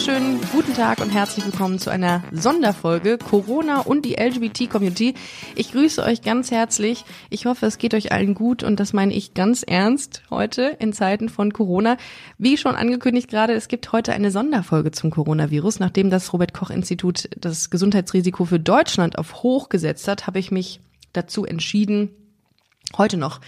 [0.00, 5.12] Wunderschönen guten Tag und herzlich willkommen zu einer Sonderfolge Corona und die LGBT-Community.
[5.56, 7.04] Ich grüße euch ganz herzlich.
[7.28, 10.94] Ich hoffe, es geht euch allen gut und das meine ich ganz ernst heute in
[10.94, 11.98] Zeiten von Corona.
[12.38, 15.80] Wie schon angekündigt gerade, es gibt heute eine Sonderfolge zum Coronavirus.
[15.80, 20.50] Nachdem das Robert Koch Institut das Gesundheitsrisiko für Deutschland auf hoch gesetzt hat, habe ich
[20.50, 20.80] mich
[21.12, 22.08] dazu entschieden,
[22.96, 23.42] heute noch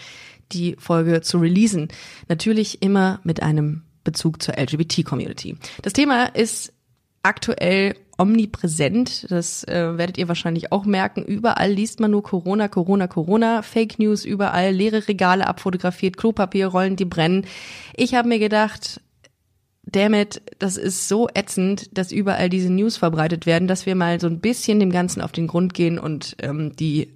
[0.52, 1.88] die Folge zu releasen.
[2.28, 5.56] Natürlich immer mit einem Bezug zur LGBT-Community.
[5.82, 6.72] Das Thema ist
[7.22, 9.30] aktuell omnipräsent.
[9.30, 11.24] Das äh, werdet ihr wahrscheinlich auch merken.
[11.24, 17.04] Überall liest man nur Corona, Corona, Corona, Fake News überall, leere Regale abfotografiert, Klopapierrollen, die
[17.04, 17.46] brennen.
[17.94, 19.00] Ich habe mir gedacht,
[19.84, 24.26] damit, das ist so ätzend, dass überall diese News verbreitet werden, dass wir mal so
[24.28, 27.12] ein bisschen dem Ganzen auf den Grund gehen und ähm, die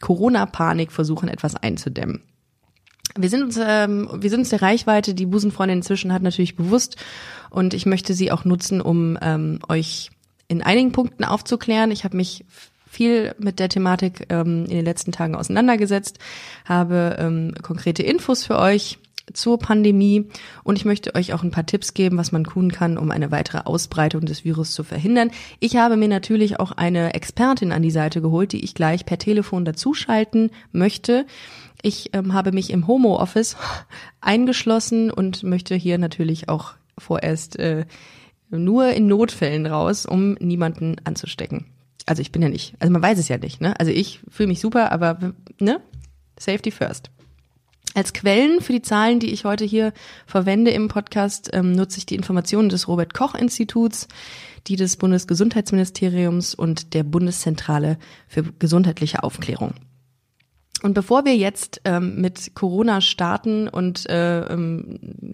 [0.00, 2.22] Corona-Panik versuchen etwas einzudämmen.
[3.20, 6.96] Wir sind uns, ähm, wir sind uns der Reichweite, die Busenfreundin inzwischen hat, natürlich bewusst
[7.50, 10.10] und ich möchte sie auch nutzen, um ähm, euch
[10.46, 11.90] in einigen Punkten aufzuklären.
[11.90, 12.44] Ich habe mich
[12.88, 16.18] viel mit der Thematik ähm, in den letzten Tagen auseinandergesetzt,
[16.64, 18.98] habe ähm, konkrete Infos für euch
[19.32, 20.28] zur Pandemie
[20.64, 23.30] und ich möchte euch auch ein paar Tipps geben, was man tun kann, um eine
[23.30, 25.30] weitere Ausbreitung des Virus zu verhindern.
[25.60, 29.18] Ich habe mir natürlich auch eine Expertin an die Seite geholt, die ich gleich per
[29.18, 31.26] Telefon dazuschalten möchte.
[31.82, 33.56] Ich ähm, habe mich im Homo-Office
[34.20, 37.86] eingeschlossen und möchte hier natürlich auch vorerst äh,
[38.50, 41.66] nur in Notfällen raus, um niemanden anzustecken.
[42.06, 43.78] Also ich bin ja nicht, also man weiß es ja nicht, ne?
[43.78, 45.80] Also ich fühle mich super, aber ne?
[46.38, 47.10] Safety first.
[47.94, 49.92] Als Quellen für die Zahlen, die ich heute hier
[50.26, 54.08] verwende im Podcast, ähm, nutze ich die Informationen des Robert Koch Instituts,
[54.66, 59.74] die des Bundesgesundheitsministeriums und der Bundeszentrale für gesundheitliche Aufklärung.
[60.82, 65.32] Und bevor wir jetzt ähm, mit Corona starten und äh, ähm,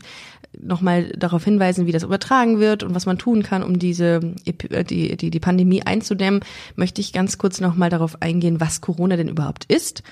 [0.59, 4.85] nochmal darauf hinweisen, wie das übertragen wird und was man tun kann, um diese äh,
[4.85, 6.41] die, die, die Pandemie einzudämmen,
[6.77, 10.03] möchte ich ganz kurz nochmal darauf eingehen, was Corona denn überhaupt ist.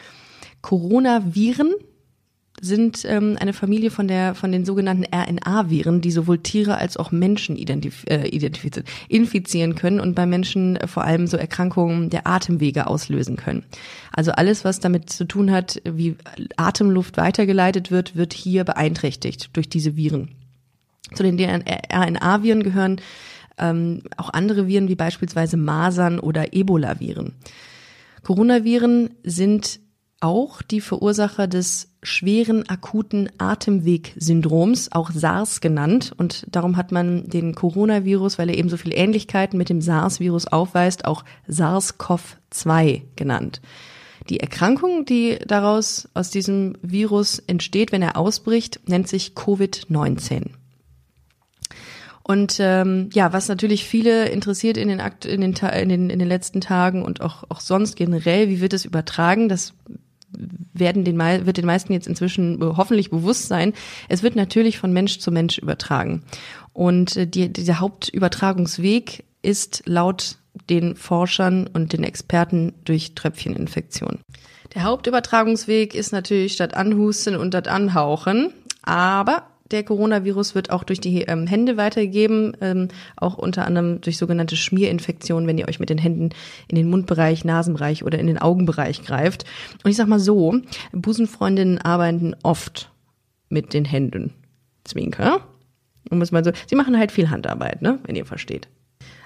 [0.61, 1.73] Coronaviren
[2.65, 7.11] sind ähm, eine Familie von der von den sogenannten RNA-Viren, die sowohl Tiere als auch
[7.11, 12.29] Menschen identif äh, identifizieren, infizieren können und bei Menschen äh, vor allem so Erkrankungen der
[12.29, 13.65] Atemwege auslösen können.
[14.13, 16.15] Also alles, was damit zu tun hat, wie
[16.57, 20.29] Atemluft weitergeleitet wird, wird hier beeinträchtigt durch diese Viren.
[21.15, 23.01] Zu den RNA-Viren gehören
[23.59, 27.33] ähm, auch andere Viren wie beispielsweise Masern oder Ebola-Viren.
[28.23, 29.81] Coronaviren sind
[30.23, 36.13] auch die Verursacher des schweren akuten Atemwegsyndroms, auch SARS genannt.
[36.17, 40.47] Und darum hat man den Coronavirus, weil er eben so viele Ähnlichkeiten mit dem SARS-Virus
[40.47, 43.61] aufweist, auch SARS-CoV-2 genannt.
[44.29, 50.51] Die Erkrankung, die daraus aus diesem Virus entsteht, wenn er ausbricht, nennt sich Covid-19.
[52.25, 56.19] Und ähm, ja, was natürlich viele interessiert in den, Akt, in, den, in, den, in
[56.21, 59.49] den letzten Tagen und auch, auch sonst generell, wie wird es übertragen?
[59.49, 59.75] Das
[60.73, 63.73] werden den, wird den meisten jetzt inzwischen hoffentlich bewusst sein.
[64.09, 66.23] Es wird natürlich von Mensch zu Mensch übertragen.
[66.73, 70.39] Und äh, die, dieser Hauptübertragungsweg ist laut
[70.69, 74.21] den Forschern und den Experten durch Tröpfcheninfektion.
[74.75, 81.01] Der Hauptübertragungsweg ist natürlich statt Anhusten und statt Anhauchen, aber der Coronavirus wird auch durch
[81.01, 85.91] die ähm, Hände weitergegeben, ähm, auch unter anderem durch sogenannte Schmierinfektionen, wenn ihr euch mit
[85.91, 86.31] den Händen
[86.69, 89.45] in den Mundbereich, Nasenbereich oder in den Augenbereich greift.
[89.83, 90.61] Und ich sag mal so,
[90.93, 92.91] Busenfreundinnen arbeiten oft
[93.49, 94.33] mit den Händen.
[94.85, 95.41] Zwinker.
[96.11, 98.69] Um es mal so, sie machen halt viel Handarbeit, ne, wenn ihr versteht.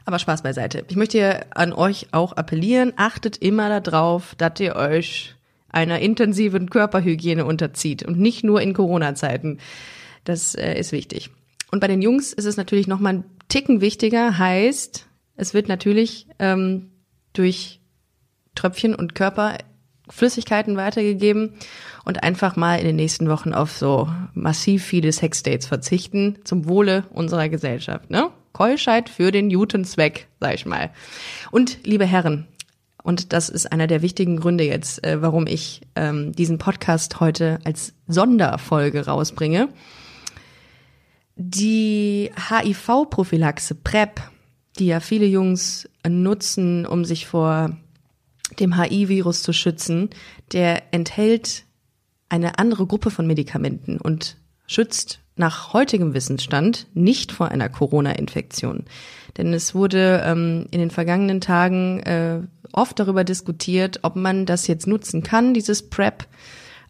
[0.05, 0.85] Aber Spaß beiseite.
[0.89, 5.35] Ich möchte an euch auch appellieren, achtet immer darauf, dass ihr euch
[5.69, 9.59] einer intensiven Körperhygiene unterzieht und nicht nur in Corona-Zeiten.
[10.27, 11.31] Das äh, ist wichtig.
[11.71, 15.07] Und bei den Jungs ist es natürlich noch mal ein Ticken wichtiger, heißt,
[15.37, 16.91] es wird natürlich ähm,
[17.33, 17.81] durch
[18.55, 19.59] Tröpfchen und Körper
[20.09, 21.55] Flüssigkeiten weitergegeben
[22.05, 27.05] und einfach mal in den nächsten Wochen auf so massiv viele Sexdates verzichten zum Wohle
[27.11, 28.11] unserer Gesellschaft.
[28.11, 28.31] Ne?
[28.53, 30.91] Keuschheit für den Newton-Zweck, sag ich mal.
[31.51, 32.47] Und liebe Herren,
[33.03, 37.59] und das ist einer der wichtigen Gründe jetzt, äh, warum ich ähm, diesen Podcast heute
[37.65, 39.69] als Sonderfolge rausbringe.
[41.37, 44.23] Die HIV-Prophylaxe PrEP,
[44.79, 47.77] die ja viele Jungs nutzen, um sich vor
[48.59, 50.09] dem HIV-Virus zu schützen,
[50.53, 51.65] der enthält
[52.31, 58.85] eine andere Gruppe von Medikamenten und schützt nach heutigem Wissensstand nicht vor einer Corona-Infektion.
[59.37, 62.41] Denn es wurde ähm, in den vergangenen Tagen äh,
[62.73, 66.27] oft darüber diskutiert, ob man das jetzt nutzen kann, dieses PrEP,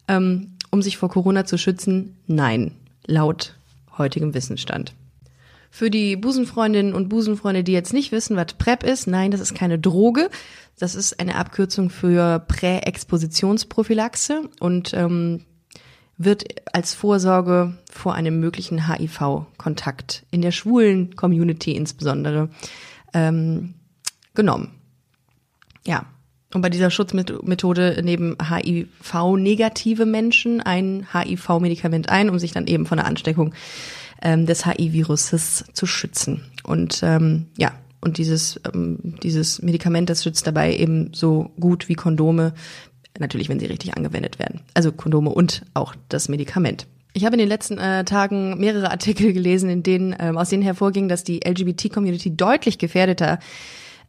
[0.06, 2.16] ähm, um sich vor Corona zu schützen.
[2.28, 2.76] Nein,
[3.06, 3.56] laut
[3.98, 4.94] heutigem Wissensstand.
[5.70, 9.54] Für die Busenfreundinnen und Busenfreunde, die jetzt nicht wissen, was PrEP ist, nein, das ist
[9.54, 10.31] keine Droge.
[10.78, 15.44] Das ist eine Abkürzung für Präexpositionsprophylaxe und ähm,
[16.19, 22.49] wird als Vorsorge vor einem möglichen HIV-Kontakt in der schwulen Community insbesondere
[23.12, 23.75] ähm,
[24.34, 24.72] genommen.
[25.87, 26.06] Ja,
[26.56, 32.97] und bei dieser Schutzmethode nehmen HIV-negative Menschen ein HIV-Medikament ein, um sich dann eben von
[32.97, 33.55] der Ansteckung
[34.23, 36.44] ähm, des HIV-Viruses zu schützen.
[36.64, 41.94] Und ähm, ja, und dieses, ähm, dieses Medikament, das schützt dabei eben so gut wie
[41.94, 42.55] Kondome,
[43.19, 44.61] natürlich, wenn sie richtig angewendet werden.
[44.73, 46.87] Also Kondome und auch das Medikament.
[47.12, 50.62] Ich habe in den letzten äh, Tagen mehrere Artikel gelesen, in denen ähm, aus denen
[50.62, 53.38] hervorging, dass die LGBT-Community deutlich gefährdeter äh,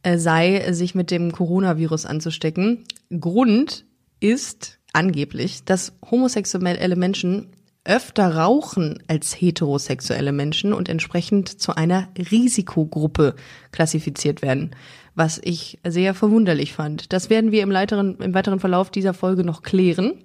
[0.03, 2.85] sei, sich mit dem Coronavirus anzustecken.
[3.19, 3.85] Grund
[4.19, 7.49] ist angeblich, dass homosexuelle Menschen
[7.87, 13.35] öfter rauchen als heterosexuelle Menschen und entsprechend zu einer Risikogruppe
[13.71, 14.71] klassifiziert werden,
[15.15, 17.13] was ich sehr verwunderlich fand.
[17.13, 20.23] Das werden wir im, weiteren, im weiteren Verlauf dieser Folge noch klären,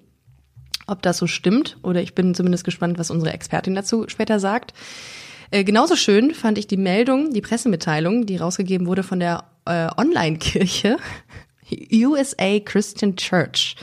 [0.88, 4.74] ob das so stimmt oder ich bin zumindest gespannt, was unsere Expertin dazu später sagt.
[5.52, 9.88] Äh, genauso schön fand ich die Meldung, die Pressemitteilung, die rausgegeben wurde von der äh,
[9.96, 10.96] Online-Kirche
[11.92, 13.76] USA Christian Church.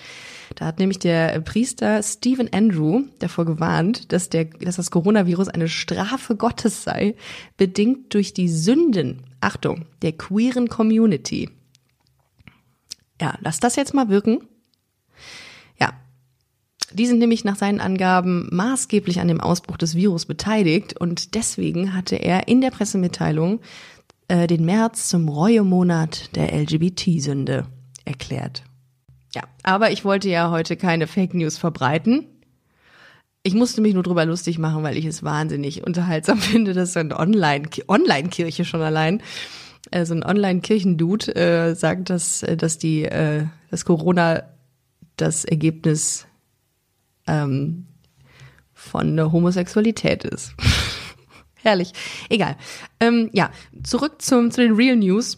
[0.55, 5.69] Da hat nämlich der Priester Stephen Andrew davor gewarnt, dass, der, dass das Coronavirus eine
[5.69, 7.15] Strafe Gottes sei,
[7.55, 11.49] bedingt durch die Sünden, Achtung, der queeren Community.
[13.21, 14.47] Ja, lass das jetzt mal wirken.
[15.79, 15.93] Ja,
[16.93, 21.93] die sind nämlich nach seinen Angaben maßgeblich an dem Ausbruch des Virus beteiligt und deswegen
[21.93, 23.59] hatte er in der Pressemitteilung
[24.29, 27.65] äh, den März zum Reuemonat der LGBT-Sünde
[28.05, 28.63] erklärt.
[29.35, 32.25] Ja, aber ich wollte ja heute keine Fake News verbreiten.
[33.43, 36.99] Ich musste mich nur drüber lustig machen, weil ich es wahnsinnig unterhaltsam finde, dass so
[36.99, 39.21] ein Online Online-Kirche schon allein,
[39.91, 44.43] äh, so ein Online-Kirchendude äh, sagt, dass äh, dass die äh, dass Corona
[45.17, 46.27] das Ergebnis
[47.27, 47.87] ähm,
[48.73, 50.53] von der Homosexualität ist.
[51.63, 51.91] Herrlich.
[52.29, 52.56] Egal.
[53.00, 53.51] Ähm, ja,
[53.83, 55.38] zurück zum, zu den Real News.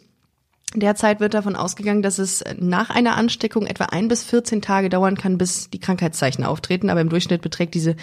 [0.73, 5.17] Derzeit wird davon ausgegangen, dass es nach einer Ansteckung etwa ein bis 14 Tage dauern
[5.17, 6.89] kann, bis die Krankheitszeichen auftreten.
[6.89, 7.95] Aber im Durchschnitt beträgt diese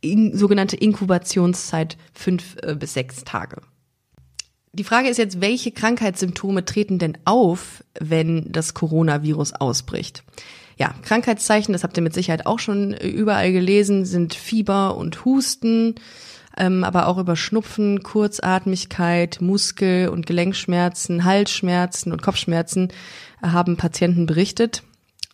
[0.00, 3.62] in, sogenannte Inkubationszeit fünf äh, bis sechs Tage.
[4.74, 10.24] Die Frage ist jetzt, welche Krankheitssymptome treten denn auf, wenn das Coronavirus ausbricht?
[10.78, 15.96] Ja, Krankheitszeichen, das habt ihr mit Sicherheit auch schon überall gelesen, sind Fieber und Husten,
[16.56, 22.88] ähm, aber auch über Schnupfen, Kurzatmigkeit, Muskel- und Gelenkschmerzen, Halsschmerzen und Kopfschmerzen
[23.42, 24.82] haben Patienten berichtet.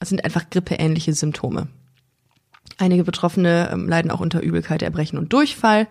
[0.01, 1.69] Es sind einfach grippeähnliche Symptome.
[2.79, 5.89] Einige Betroffene ähm, leiden auch unter Übelkeit, Erbrechen und Durchfall.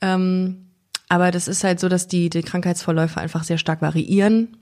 [0.00, 0.70] Ähm,
[1.08, 4.56] aber das ist halt so, dass die, die Krankheitsverläufe einfach sehr stark variieren.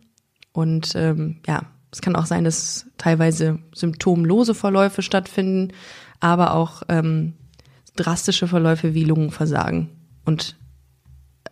[0.53, 5.73] Und ähm, ja, es kann auch sein, dass teilweise symptomlose Verläufe stattfinden,
[6.21, 7.35] aber auch ähm,
[7.97, 9.91] drastische Verläufe wie Lungenversagen
[10.25, 10.56] und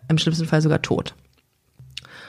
[0.08, 1.14] im schlimmsten Fall sogar Tod.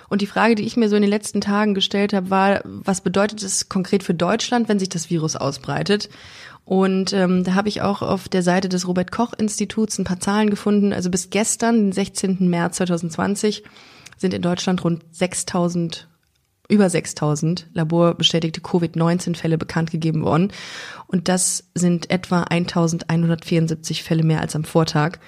[0.09, 2.99] Und die Frage, die ich mir so in den letzten Tagen gestellt habe, war, was
[2.99, 6.09] bedeutet es konkret für Deutschland, wenn sich das Virus ausbreitet?
[6.65, 10.19] Und ähm, da habe ich auch auf der Seite des Robert Koch Instituts ein paar
[10.19, 10.91] Zahlen gefunden.
[10.91, 12.49] Also bis gestern, den 16.
[12.49, 13.63] März 2020,
[14.17, 16.09] sind in Deutschland rund 6000
[16.71, 20.51] über 6000 laborbestätigte Covid-19-Fälle bekannt gegeben worden.
[21.07, 25.19] Und das sind etwa 1174 Fälle mehr als am Vortag.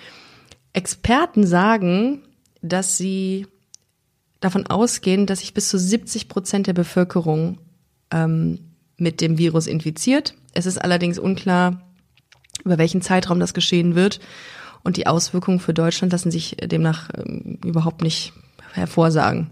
[0.71, 2.21] Experten sagen,
[2.61, 3.45] dass sie
[4.39, 7.57] davon ausgehen, dass sich bis zu 70 Prozent der Bevölkerung
[8.11, 8.59] ähm,
[8.97, 10.35] mit dem Virus infiziert.
[10.53, 11.81] Es ist allerdings unklar,
[12.63, 14.21] über welchen Zeitraum das geschehen wird.
[14.83, 18.31] Und die Auswirkungen für Deutschland lassen sich demnach ähm, überhaupt nicht
[18.71, 19.49] hervorsagen.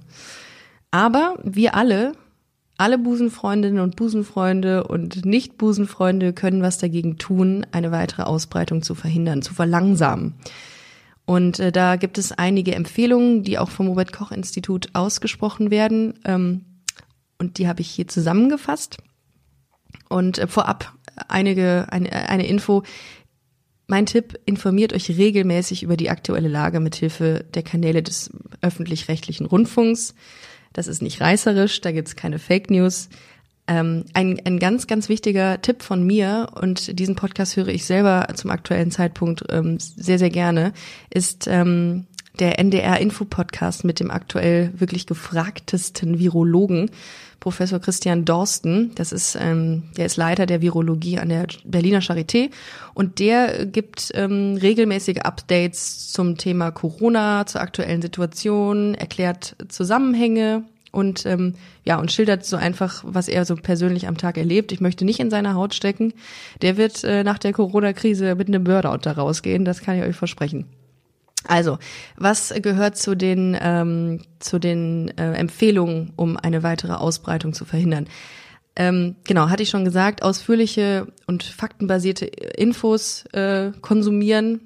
[0.91, 2.13] Aber wir alle,
[2.77, 9.41] alle Busenfreundinnen und Busenfreunde und Nicht-Busenfreunde können was dagegen tun, eine weitere Ausbreitung zu verhindern,
[9.41, 10.35] zu verlangsamen.
[11.25, 16.19] Und äh, da gibt es einige Empfehlungen, die auch vom Robert Koch Institut ausgesprochen werden.
[16.25, 16.65] Ähm,
[17.37, 18.97] und die habe ich hier zusammengefasst.
[20.09, 20.93] Und äh, vorab
[21.27, 22.83] einige, eine, eine Info.
[23.87, 28.31] Mein Tipp, informiert euch regelmäßig über die aktuelle Lage mithilfe der Kanäle des
[28.61, 30.15] öffentlich-rechtlichen Rundfunks.
[30.73, 33.09] Das ist nicht reißerisch, da gibt's keine Fake News.
[33.67, 38.27] Ähm, ein, ein ganz, ganz wichtiger Tipp von mir, und diesen Podcast höre ich selber
[38.35, 40.73] zum aktuellen Zeitpunkt ähm, sehr, sehr gerne,
[41.09, 42.07] ist ähm,
[42.39, 46.89] der NDR-Info-Podcast mit dem aktuell wirklich gefragtesten Virologen,
[47.41, 48.91] Professor Christian Dorsten.
[48.95, 52.51] Das ist, ähm, der ist Leiter der Virologie an der Berliner Charité
[52.93, 61.25] und der gibt ähm, regelmäßige Updates zum Thema Corona, zur aktuellen Situation, erklärt Zusammenhänge und
[61.25, 64.71] ähm, ja und schildert so einfach, was er so persönlich am Tag erlebt.
[64.71, 66.13] Ich möchte nicht in seiner Haut stecken.
[66.61, 70.15] Der wird äh, nach der Corona-Krise mit einem Burnout da rausgehen, das kann ich euch
[70.15, 70.67] versprechen.
[71.47, 71.79] Also,
[72.17, 78.07] was gehört zu den ähm, zu den äh, Empfehlungen, um eine weitere Ausbreitung zu verhindern?
[78.75, 84.61] Ähm, genau, hatte ich schon gesagt, ausführliche und faktenbasierte Infos äh, konsumieren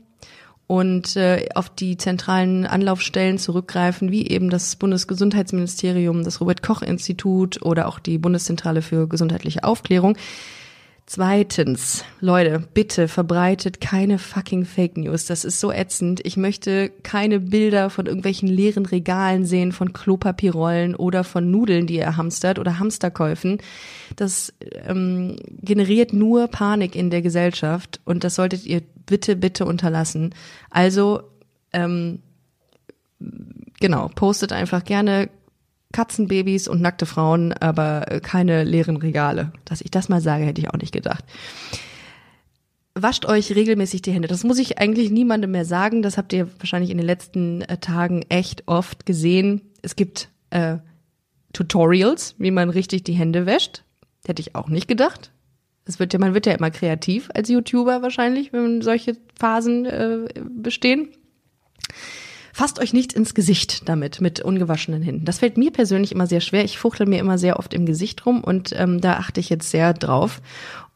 [0.68, 7.62] und äh, auf die zentralen Anlaufstellen zurückgreifen, wie eben das Bundesgesundheitsministerium, das Robert Koch Institut
[7.64, 10.18] oder auch die Bundeszentrale für gesundheitliche Aufklärung.
[11.08, 15.26] Zweitens, Leute, bitte verbreitet keine fucking Fake News.
[15.26, 16.20] Das ist so ätzend.
[16.26, 21.98] Ich möchte keine Bilder von irgendwelchen leeren Regalen sehen, von Klopapierrollen oder von Nudeln, die
[21.98, 23.60] ihr hamstert oder Hamsterkäufen.
[24.16, 24.52] Das
[24.88, 30.34] ähm, generiert nur Panik in der Gesellschaft und das solltet ihr bitte, bitte unterlassen.
[30.72, 31.22] Also,
[31.72, 32.24] ähm,
[33.80, 35.30] genau, postet einfach gerne
[35.96, 39.54] Katzenbabys und nackte Frauen, aber äh, keine leeren Regale.
[39.64, 41.24] Dass ich das mal sage, hätte ich auch nicht gedacht.
[42.96, 44.28] Wascht euch regelmäßig die Hände.
[44.28, 46.02] Das muss ich eigentlich niemandem mehr sagen.
[46.02, 49.62] Das habt ihr wahrscheinlich in den letzten äh, Tagen echt oft gesehen.
[49.84, 50.80] Es gibt äh,
[51.54, 53.86] Tutorials, wie man richtig die Hände wäscht.
[54.28, 55.32] Hätte ich auch nicht gedacht.
[55.86, 60.28] Es wird ja, man wird ja immer kreativ als YouTuber wahrscheinlich, wenn solche Phasen äh,
[60.50, 61.08] bestehen.
[62.58, 65.26] Fasst euch nicht ins Gesicht damit, mit ungewaschenen Händen.
[65.26, 66.64] Das fällt mir persönlich immer sehr schwer.
[66.64, 69.70] Ich fuchtel mir immer sehr oft im Gesicht rum und ähm, da achte ich jetzt
[69.72, 70.42] sehr drauf,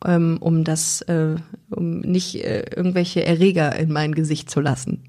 [0.06, 1.36] ähm, um das, äh,
[1.70, 5.04] um nicht äh, irgendwelche Erreger in mein Gesicht zu lassen.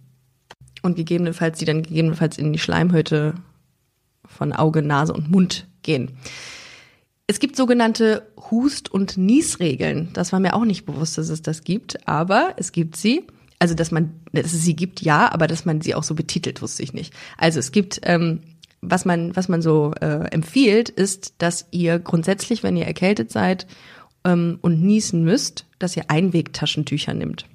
[0.83, 3.35] Und gegebenenfalls, die dann gegebenenfalls in die Schleimhäute
[4.27, 6.19] von Auge, Nase und Mund gehen.
[7.29, 10.09] Es gibt sogenannte Hust- und Niesregeln.
[10.15, 13.23] Das war mir auch nicht bewusst, dass es das gibt, aber es gibt sie
[13.61, 16.63] also dass man, dass es sie gibt, ja, aber dass man sie auch so betitelt,
[16.63, 17.15] wusste ich nicht.
[17.37, 18.41] Also es gibt, ähm,
[18.81, 23.67] was man, was man so äh, empfiehlt, ist, dass ihr grundsätzlich, wenn ihr erkältet seid
[24.25, 27.47] ähm, und niesen müsst, dass ihr Einwegtaschentücher nimmt.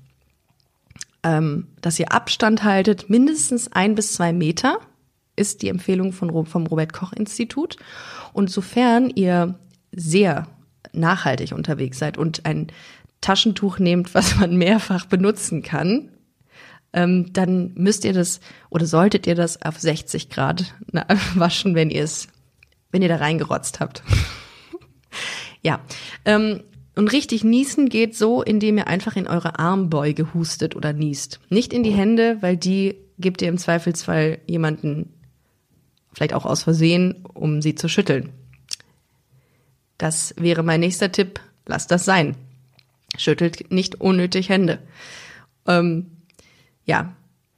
[1.23, 4.77] Ähm, dass ihr Abstand haltet, mindestens ein bis zwei Meter,
[5.35, 7.77] ist die Empfehlung von, vom Robert Koch Institut.
[8.31, 9.55] Und sofern ihr
[9.91, 10.47] sehr
[10.93, 12.67] nachhaltig unterwegs seid und ein
[13.25, 16.11] Taschentuch nehmt, was man mehrfach benutzen kann,
[16.93, 18.39] ähm, dann müsst ihr das
[18.69, 20.75] oder solltet ihr das auf 60 Grad
[21.35, 22.27] waschen, wenn ihr es,
[22.91, 24.03] wenn ihr da reingerotzt habt.
[25.63, 25.81] ja.
[26.23, 26.61] Ähm,
[26.95, 31.39] und richtig niesen geht so, indem ihr einfach in eure Armbeuge hustet oder niest.
[31.49, 35.13] Nicht in die Hände, weil die gebt ihr im Zweifelsfall jemanden,
[36.13, 38.29] vielleicht auch aus Versehen, um sie zu schütteln.
[39.97, 41.39] Das wäre mein nächster Tipp.
[41.65, 42.37] Lasst das sein.
[43.17, 44.79] Schüttelt nicht unnötig Hände.
[45.67, 46.07] Ähm,
[46.85, 47.15] ja,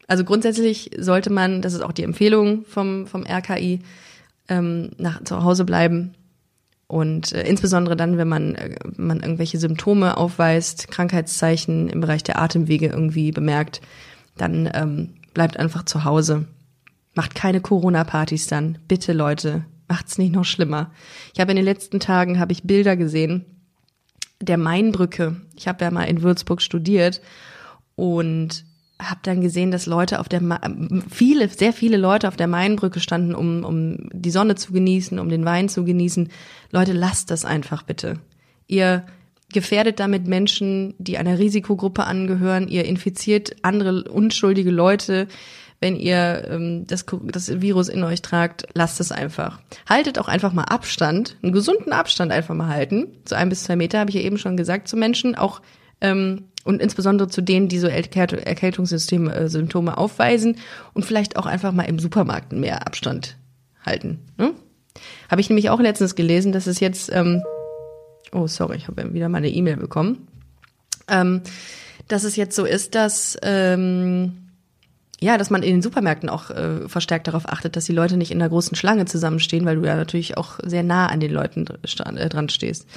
[0.08, 3.82] also grundsätzlich sollte man, das ist auch die Empfehlung vom, vom RKI,
[4.48, 6.14] ähm, nach, zu Hause bleiben.
[6.88, 12.40] Und äh, insbesondere dann, wenn man, äh, man irgendwelche Symptome aufweist, Krankheitszeichen im Bereich der
[12.40, 13.82] Atemwege irgendwie bemerkt,
[14.38, 16.46] dann ähm, bleibt einfach zu Hause.
[17.14, 18.78] Macht keine Corona-Partys dann.
[18.88, 20.92] Bitte, Leute, macht's nicht noch schlimmer.
[21.34, 23.57] Ich habe in den letzten Tagen habe ich Bilder gesehen
[24.42, 25.36] der Mainbrücke.
[25.56, 27.22] Ich habe ja mal in Würzburg studiert
[27.96, 28.66] und
[29.00, 30.60] habe dann gesehen, dass Leute auf der Ma
[31.10, 35.30] viele sehr viele Leute auf der Mainbrücke standen, um um die Sonne zu genießen, um
[35.30, 36.30] den Wein zu genießen.
[36.72, 38.20] Leute, lasst das einfach bitte.
[38.68, 39.06] Ihr
[39.54, 42.68] gefährdet damit Menschen, die einer Risikogruppe angehören.
[42.68, 45.28] Ihr infiziert andere unschuldige Leute
[45.80, 49.60] wenn ihr ähm, das, das Virus in euch tragt, lasst es einfach.
[49.88, 53.08] Haltet auch einfach mal Abstand, einen gesunden Abstand einfach mal halten.
[53.26, 55.62] So ein bis zwei Meter habe ich ja eben schon gesagt zu Menschen, auch
[56.02, 60.58] ähm, und insbesondere zu denen, die so Erkältungssymptome äh, aufweisen
[60.94, 63.38] und vielleicht auch einfach mal im Supermarkt mehr Abstand
[63.86, 64.20] halten.
[64.38, 64.54] Ne?
[65.30, 67.42] Habe ich nämlich auch letztens gelesen, dass es jetzt, ähm,
[68.34, 70.28] oh sorry, ich habe wieder mal eine E-Mail bekommen,
[71.08, 71.42] ähm,
[72.10, 74.47] dass es jetzt so ist, dass ähm,
[75.20, 78.32] ja, dass man in den Supermärkten auch äh, verstärkt darauf achtet, dass die Leute nicht
[78.32, 81.66] in einer großen Schlange zusammenstehen, weil du ja natürlich auch sehr nah an den Leuten
[81.66, 82.88] äh, dran stehst.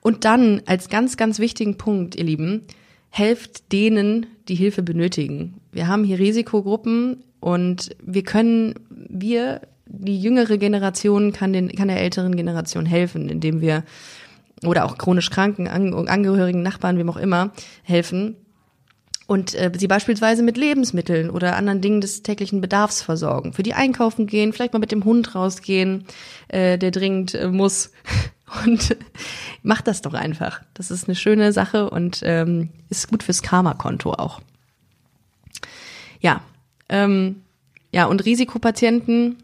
[0.00, 2.62] Und dann als ganz, ganz wichtigen Punkt, ihr Lieben,
[3.08, 5.60] helft denen, die Hilfe benötigen.
[5.72, 12.00] Wir haben hier Risikogruppen und wir können, wir, die jüngere Generation kann den, kann der
[12.00, 13.84] älteren Generation helfen, indem wir
[14.66, 17.52] oder auch chronisch kranken Angehörigen, Nachbarn, wem auch immer
[17.82, 18.36] helfen
[19.26, 23.52] und äh, sie beispielsweise mit Lebensmitteln oder anderen Dingen des täglichen Bedarfs versorgen.
[23.52, 26.04] Für die einkaufen gehen, vielleicht mal mit dem Hund rausgehen,
[26.48, 27.90] äh, der dringend äh, muss.
[28.66, 28.96] Und
[29.62, 30.60] macht das doch einfach.
[30.74, 34.40] Das ist eine schöne Sache und ähm, ist gut fürs Karma-Konto auch.
[36.20, 36.42] Ja,
[36.88, 37.42] ähm,
[37.90, 39.38] ja, und Risikopatienten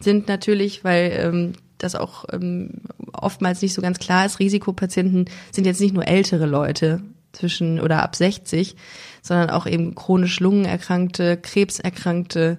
[0.00, 5.66] sind natürlich, weil ähm, das auch ähm, oftmals nicht so ganz klar ist, Risikopatienten sind
[5.66, 7.02] jetzt nicht nur ältere Leute,
[7.32, 8.76] zwischen oder ab 60,
[9.22, 12.58] sondern auch eben chronisch Lungenerkrankte, Krebserkrankte,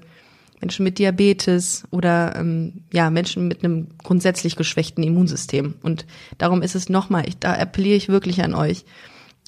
[0.64, 5.76] Menschen mit Diabetes oder ähm, ja Menschen mit einem grundsätzlich geschwächten Immunsystem.
[5.84, 6.06] Und
[6.38, 8.86] darum ist es nochmal, da appelliere ich wirklich an euch.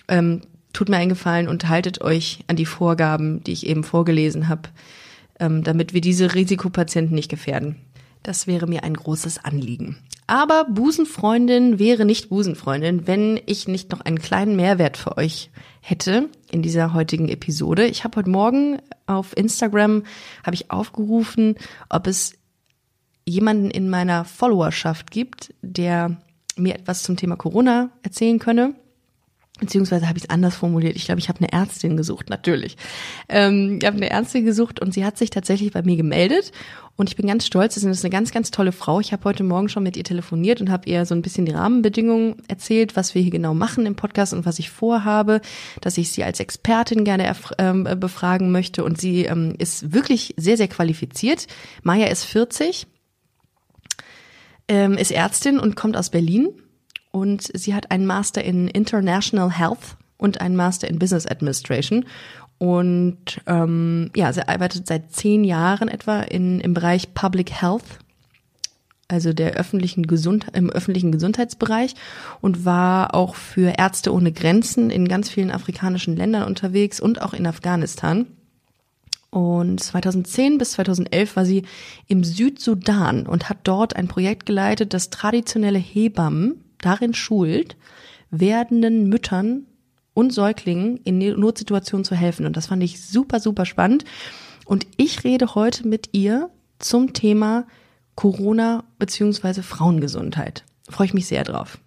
[0.10, 0.42] Ähm,
[0.74, 4.70] tut mir einen Gefallen und haltet euch an die Vorgaben, die ich eben vorgelesen habe,
[5.40, 7.78] ähm, damit wir diese Risikopatienten nicht gefährden.
[8.22, 9.98] Das wäre mir ein großes Anliegen.
[10.28, 15.52] Aber Busenfreundin wäre nicht Busenfreundin, wenn ich nicht noch einen kleinen Mehrwert für euch
[15.82, 17.86] hätte in dieser heutigen Episode.
[17.86, 20.04] Ich habe heute Morgen auf Instagram
[20.44, 21.56] habe ich aufgerufen,
[21.90, 22.34] ob es
[23.26, 26.18] jemanden in meiner Followerschaft gibt, der
[26.56, 28.74] mir etwas zum Thema Corona erzählen könne.
[29.62, 30.98] Beziehungsweise habe ich es anders formuliert.
[30.98, 32.76] Ich glaube, ich habe eine Ärztin gesucht, natürlich.
[33.30, 36.52] Ähm, ich habe eine Ärztin gesucht und sie hat sich tatsächlich bei mir gemeldet.
[36.98, 39.00] Und ich bin ganz stolz, sie ist eine ganz, ganz tolle Frau.
[39.00, 41.54] Ich habe heute Morgen schon mit ihr telefoniert und habe ihr so ein bisschen die
[41.54, 45.40] Rahmenbedingungen erzählt, was wir hier genau machen im Podcast und was ich vorhabe,
[45.80, 48.84] dass ich sie als Expertin gerne ähm, befragen möchte.
[48.84, 51.48] Und sie ähm, ist wirklich sehr, sehr qualifiziert.
[51.82, 52.88] Maya ist 40,
[54.68, 56.50] ähm, ist Ärztin und kommt aus Berlin
[57.16, 62.04] und sie hat einen Master in International Health und einen Master in Business Administration.
[62.58, 68.00] Und ähm, ja, sie arbeitet seit zehn Jahren etwa in, im Bereich Public Health,
[69.08, 71.96] also der öffentlichen Gesund im öffentlichen Gesundheitsbereich
[72.42, 77.34] und war auch für Ärzte ohne Grenzen in ganz vielen afrikanischen Ländern unterwegs und auch
[77.34, 78.28] in Afghanistan.
[79.30, 81.64] Und 2010 bis 2011 war sie
[82.08, 87.78] im Südsudan und hat dort ein Projekt geleitet, das traditionelle Hebammen darin schult,
[88.32, 89.66] werdenden Müttern
[90.14, 92.46] und Säuglingen in Notsituationen zu helfen.
[92.46, 94.06] Und das fand ich super, super spannend.
[94.66, 97.68] Und ich rede heute mit ihr zum Thema
[98.16, 100.64] Corona beziehungsweise Frauengesundheit.
[100.90, 101.80] Freue ich mich sehr drauf.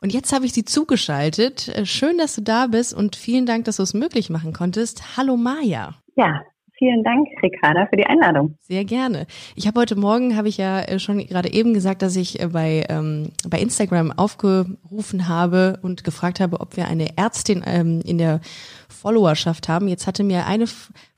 [0.00, 1.68] Und jetzt habe ich sie zugeschaltet.
[1.68, 5.16] Äh, schön, dass du da bist und vielen Dank, dass du es möglich machen konntest.
[5.16, 5.94] Hallo Maja.
[6.16, 6.42] Ja,
[6.80, 8.56] Vielen Dank, Ricarda, für die Einladung.
[8.62, 9.26] Sehr gerne.
[9.54, 12.46] Ich habe heute Morgen, habe ich ja äh, schon gerade eben gesagt, dass ich äh,
[12.46, 18.16] bei, ähm, bei Instagram aufgerufen habe und gefragt habe, ob wir eine Ärztin ähm, in
[18.16, 18.40] der
[18.88, 19.88] Followerschaft haben.
[19.88, 20.64] Jetzt hatte mir eine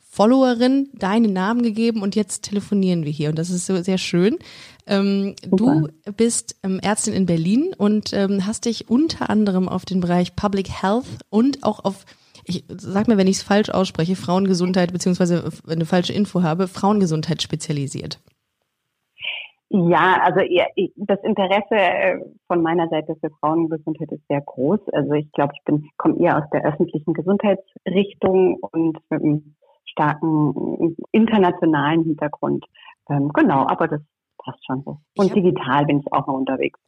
[0.01, 4.39] Followerin deinen Namen gegeben und jetzt telefonieren wir hier und das ist so sehr schön.
[4.89, 10.01] Ähm, du bist ähm, Ärztin in Berlin und ähm, hast dich unter anderem auf den
[10.01, 12.05] Bereich Public Health und auch auf
[12.45, 17.43] ich sag mir, wenn ich es falsch ausspreche, Frauengesundheit beziehungsweise eine falsche Info habe, Frauengesundheit
[17.43, 18.21] spezialisiert.
[19.75, 20.41] Ja, also
[20.97, 24.81] das Interesse äh, von meiner Seite für Frauengesundheit ist sehr groß.
[24.93, 29.55] Also ich glaube, ich bin komme eher aus der öffentlichen Gesundheitsrichtung und mit einem
[29.87, 32.67] starken internationalen Hintergrund.
[33.09, 34.03] Ähm, genau, aber das
[34.45, 35.01] passt schon so.
[35.17, 36.79] Und hab, digital bin ich auch noch unterwegs.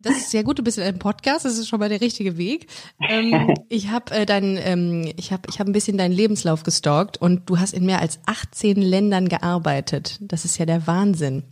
[0.00, 2.36] Das ist sehr gut, du bist in einem Podcast, das ist schon mal der richtige
[2.36, 2.66] Weg.
[3.08, 7.18] Ähm, ich habe äh, dein, ähm, ich habe ich hab ein bisschen deinen Lebenslauf gestalkt
[7.18, 10.18] und du hast in mehr als 18 Ländern gearbeitet.
[10.20, 11.44] Das ist ja der Wahnsinn.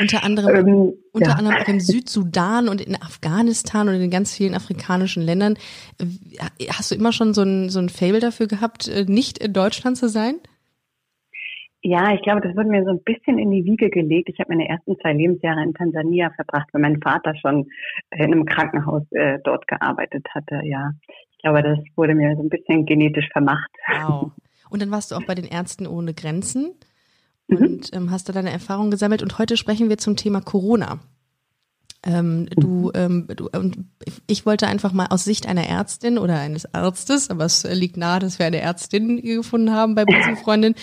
[0.00, 1.36] Unter anderem, ähm, unter ja.
[1.36, 5.56] anderem auch im Südsudan und in Afghanistan und in ganz vielen afrikanischen Ländern.
[5.98, 9.52] Äh, hast du immer schon so ein, so ein Fable dafür gehabt, äh, nicht in
[9.52, 10.36] Deutschland zu sein?
[11.82, 14.28] Ja, ich glaube, das wurde mir so ein bisschen in die Wiege gelegt.
[14.28, 17.68] Ich habe meine ersten zwei Lebensjahre in Tansania verbracht, weil mein Vater schon
[18.10, 20.60] in einem Krankenhaus äh, dort gearbeitet hatte.
[20.64, 20.92] Ja,
[21.30, 23.70] ich glaube, das wurde mir so ein bisschen genetisch vermacht.
[23.86, 24.32] Wow.
[24.70, 26.74] Und dann warst du auch bei den Ärzten ohne Grenzen
[27.46, 27.56] mhm.
[27.56, 29.22] und ähm, hast da deine Erfahrungen gesammelt.
[29.22, 30.98] Und heute sprechen wir zum Thema Corona.
[32.08, 33.90] Ähm, du, ähm, du, ähm,
[34.26, 38.18] ich wollte einfach mal aus Sicht einer Ärztin oder eines Arztes, aber es liegt nahe,
[38.18, 40.74] dass wir eine Ärztin gefunden haben bei Busenfreundin,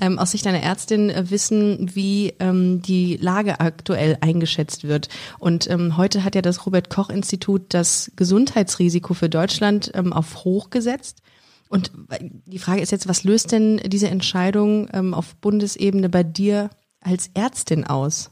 [0.00, 5.10] ähm, aus Sicht einer Ärztin äh, wissen, wie ähm, die Lage aktuell eingeschätzt wird.
[5.38, 10.44] Und ähm, heute hat ja das Robert Koch Institut das Gesundheitsrisiko für Deutschland ähm, auf
[10.44, 11.18] hoch gesetzt.
[11.68, 11.92] Und
[12.46, 16.70] die Frage ist jetzt, was löst denn diese Entscheidung ähm, auf Bundesebene bei dir
[17.02, 18.30] als Ärztin aus?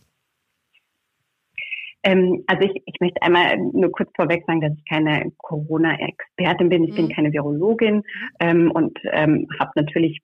[2.09, 6.85] Ähm, also ich, ich möchte einmal nur kurz vorweg sagen, dass ich keine Corona-Expertin bin.
[6.85, 6.97] Ich mhm.
[6.97, 8.03] bin keine Virologin
[8.41, 10.23] ähm, und ähm, habe natürlich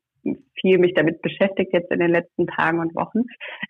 [0.58, 3.24] viel mich damit beschäftigt jetzt in den letzten Tagen und Wochen.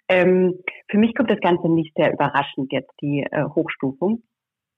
[0.09, 0.55] Ähm,
[0.89, 4.23] für mich kommt das Ganze nicht sehr überraschend jetzt die äh, Hochstufung.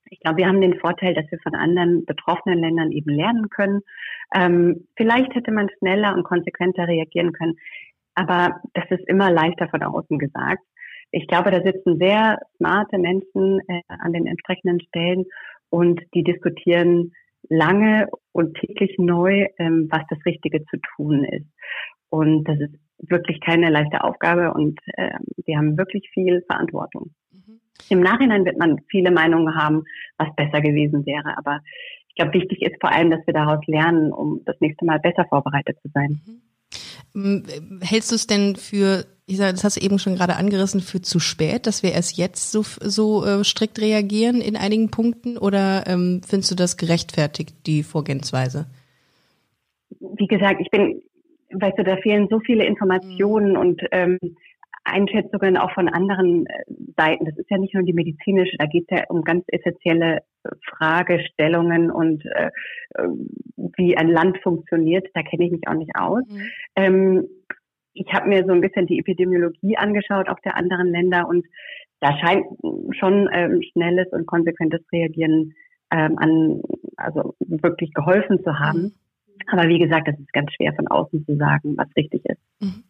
[0.09, 3.81] Ich glaube, wir haben den Vorteil, dass wir von anderen betroffenen Ländern eben lernen können.
[4.33, 7.55] Ähm, vielleicht hätte man schneller und konsequenter reagieren können,
[8.15, 10.63] aber das ist immer leichter von außen gesagt.
[11.11, 15.25] Ich glaube, da sitzen sehr smarte Menschen äh, an den entsprechenden Stellen
[15.69, 17.13] und die diskutieren
[17.49, 21.47] lange und täglich neu, ähm, was das Richtige zu tun ist.
[22.09, 25.11] Und das ist wirklich keine leichte Aufgabe und äh,
[25.45, 27.11] wir haben wirklich viel Verantwortung.
[27.31, 27.59] Mhm.
[27.89, 29.83] Im Nachhinein wird man viele Meinungen haben,
[30.17, 31.37] was besser gewesen wäre.
[31.37, 31.59] Aber
[32.09, 35.25] ich glaube, wichtig ist vor allem, dass wir daraus lernen, um das nächste Mal besser
[35.29, 36.21] vorbereitet zu sein.
[36.25, 36.41] Mhm.
[37.81, 41.01] Hältst du es denn für, ich sage, das hast du eben schon gerade angerissen, für
[41.01, 45.85] zu spät, dass wir erst jetzt so, so äh, strikt reagieren in einigen Punkten oder
[45.87, 48.67] ähm, findest du das gerechtfertigt, die Vorgehensweise?
[49.99, 51.01] Wie gesagt, ich bin,
[51.53, 54.19] weißt du, da fehlen so viele Informationen und ähm,
[54.87, 56.63] Einschätzungen auch von anderen äh,
[56.95, 57.25] Seiten.
[57.25, 60.49] Das ist ja nicht nur die medizinische, da geht es ja um ganz essentielle äh,
[60.69, 62.49] Fragestellungen und äh,
[62.95, 63.07] äh,
[63.77, 65.07] wie ein Land funktioniert.
[65.13, 66.23] Da kenne ich mich auch nicht aus.
[66.27, 66.49] Mhm.
[66.75, 67.27] Ähm,
[67.93, 71.45] ich habe mir so ein bisschen die Epidemiologie angeschaut, auch der anderen Länder und
[71.99, 72.45] da scheint
[72.99, 75.53] schon ähm, schnelles und konsequentes Reagieren
[75.91, 76.61] ähm, an,
[76.95, 78.81] also wirklich geholfen zu haben.
[78.81, 78.91] Mhm.
[79.47, 82.41] Aber wie gesagt, das ist ganz schwer von außen zu sagen, was richtig ist.
[82.59, 82.83] Mhm.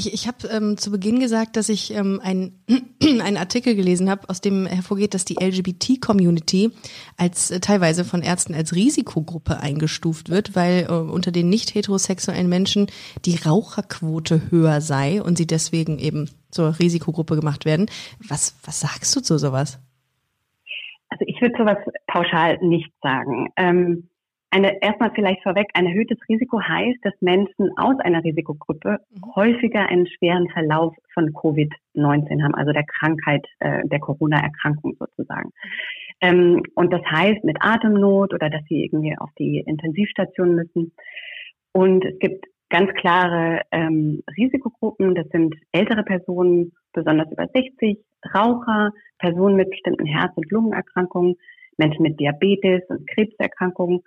[0.00, 2.54] Ich, ich habe ähm, zu Beginn gesagt, dass ich ähm, ein,
[3.02, 6.70] einen Artikel gelesen habe, aus dem hervorgeht, dass die LGBT-Community
[7.18, 12.48] als äh, teilweise von Ärzten als Risikogruppe eingestuft wird, weil äh, unter den nicht heterosexuellen
[12.48, 12.86] Menschen
[13.26, 17.84] die Raucherquote höher sei und sie deswegen eben zur Risikogruppe gemacht werden.
[18.26, 19.80] Was, was sagst du zu sowas?
[21.10, 23.48] Also ich würde sowas pauschal nicht sagen.
[23.56, 24.08] Ähm,
[24.50, 29.34] eine, erstmal vielleicht vorweg, ein erhöhtes Risiko heißt, dass Menschen aus einer Risikogruppe mhm.
[29.36, 35.52] häufiger einen schweren Verlauf von Covid-19 haben, also der Krankheit, äh, der Corona-Erkrankung sozusagen.
[36.20, 40.92] Ähm, und das heißt mit Atemnot oder dass sie irgendwie auf die Intensivstation müssen.
[41.72, 45.14] Und es gibt ganz klare ähm, Risikogruppen.
[45.14, 47.98] Das sind ältere Personen, besonders über 60,
[48.34, 51.36] Raucher, Personen mit bestimmten Herz- und Lungenerkrankungen,
[51.78, 54.02] Menschen mit Diabetes und Krebserkrankungen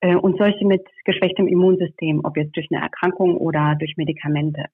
[0.00, 4.66] und solche mit geschwächtem Immunsystem, ob jetzt durch eine Erkrankung oder durch Medikamente.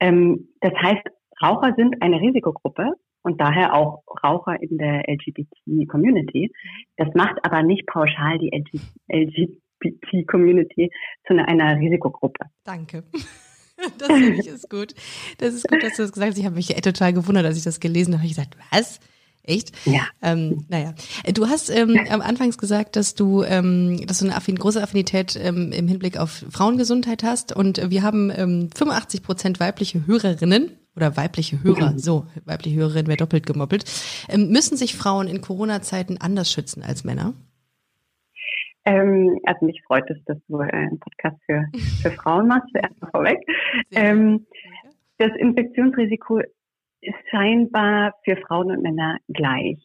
[0.00, 1.06] Ähm, das heißt,
[1.42, 2.92] Raucher sind eine Risikogruppe
[3.22, 6.50] und daher auch Raucher in der LGBT-Community.
[6.96, 8.50] Das macht aber nicht pauschal die
[9.08, 10.90] LGBT-Community
[11.26, 12.46] zu einer Risikogruppe.
[12.64, 13.04] Danke.
[13.96, 14.92] Das ist gut.
[15.38, 16.38] Das ist gut, dass du das gesagt hast.
[16.38, 18.24] Ich habe mich total gewundert, als ich das gelesen habe.
[18.24, 18.98] Ich gesagt, was?
[19.48, 19.72] Echt?
[19.86, 20.02] Ja.
[20.20, 20.94] Ähm, naja.
[21.34, 25.40] Du hast ähm, am Anfangs gesagt, dass du, ähm, dass du eine affin große Affinität
[25.42, 31.16] ähm, im Hinblick auf Frauengesundheit hast und wir haben ähm, 85 Prozent weibliche Hörerinnen oder
[31.16, 33.84] weibliche Hörer, so, weibliche Hörerin wäre doppelt gemoppelt.
[34.28, 37.32] Ähm, müssen sich Frauen in Corona-Zeiten anders schützen als Männer?
[38.84, 41.64] Ähm, also mich freut es, dass du äh, einen Podcast für,
[42.02, 43.38] für Frauen machst, erstmal vorweg.
[43.92, 44.46] Ähm,
[45.16, 46.40] das Infektionsrisiko
[47.00, 49.78] ist scheinbar für Frauen und Männer gleich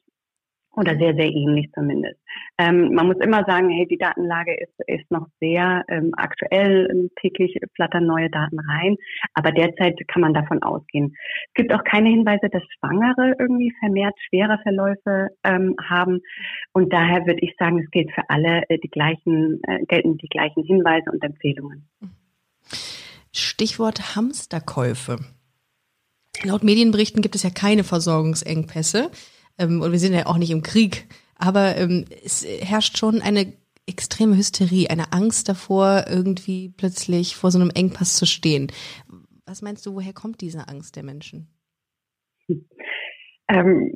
[0.76, 2.20] oder sehr, sehr ähnlich zumindest.
[2.58, 7.56] Ähm, man muss immer sagen, hey, die Datenlage ist, ist noch sehr ähm, aktuell, täglich
[7.76, 8.98] flattern neue Daten rein,
[9.34, 11.16] aber derzeit kann man davon ausgehen.
[11.50, 16.22] Es gibt auch keine Hinweise, dass Schwangere irgendwie vermehrt schwere Verläufe ähm, haben
[16.74, 20.30] und daher würde ich sagen, es gilt für alle äh, die gleichen, äh, gelten die
[20.30, 21.88] gleichen Hinweise und Empfehlungen.
[23.32, 25.18] Stichwort Hamsterkäufe.
[26.42, 29.12] Laut Medienberichten gibt es ja keine Versorgungsengpässe
[29.60, 31.08] ähm, und wir sind ja auch nicht im Krieg.
[31.36, 33.54] Aber ähm, es herrscht schon eine
[33.86, 38.72] extreme Hysterie, eine Angst davor, irgendwie plötzlich vor so einem Engpass zu stehen.
[39.46, 41.48] Was meinst du, woher kommt diese Angst der Menschen?
[43.50, 43.92] Ähm,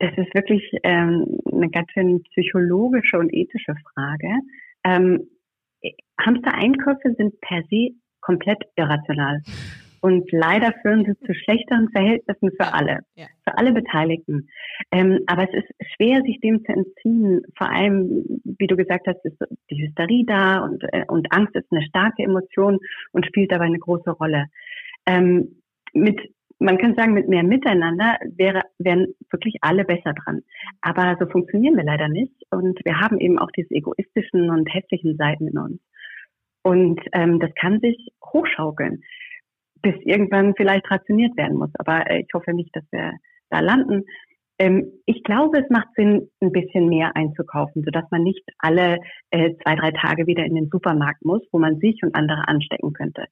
[0.00, 4.28] das ist wirklich ähm, eine ganz schön psychologische und ethische Frage.
[4.84, 5.28] Ähm,
[6.20, 9.40] Hamster-Einkäufe sind per se komplett irrational.
[10.00, 13.26] Und leider führen sie zu schlechteren Verhältnissen für alle, ja.
[13.44, 14.48] für alle Beteiligten.
[14.92, 17.42] Ähm, aber es ist schwer, sich dem zu entziehen.
[17.56, 19.38] Vor allem, wie du gesagt hast, ist
[19.70, 22.78] die Hysterie da und, äh, und Angst ist eine starke Emotion
[23.12, 24.46] und spielt dabei eine große Rolle.
[25.06, 26.20] Ähm, mit
[26.60, 30.42] man kann sagen, mit mehr Miteinander wäre, wären wirklich alle besser dran.
[30.80, 32.34] Aber so funktionieren wir leider nicht.
[32.50, 35.80] Und wir haben eben auch diese egoistischen und hässlichen Seiten in uns.
[36.62, 39.02] Und ähm, das kann sich hochschaukeln
[39.82, 41.70] bis irgendwann vielleicht rationiert werden muss.
[41.78, 43.12] Aber äh, ich hoffe nicht, dass wir
[43.50, 44.04] da landen.
[44.58, 48.98] Ähm, ich glaube, es macht Sinn, ein bisschen mehr einzukaufen, sodass man nicht alle
[49.30, 52.92] äh, zwei, drei Tage wieder in den Supermarkt muss, wo man sich und andere anstecken
[52.92, 53.26] könnte.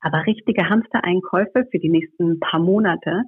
[0.00, 3.24] Aber richtige Hamstereinkäufe für die nächsten paar Monate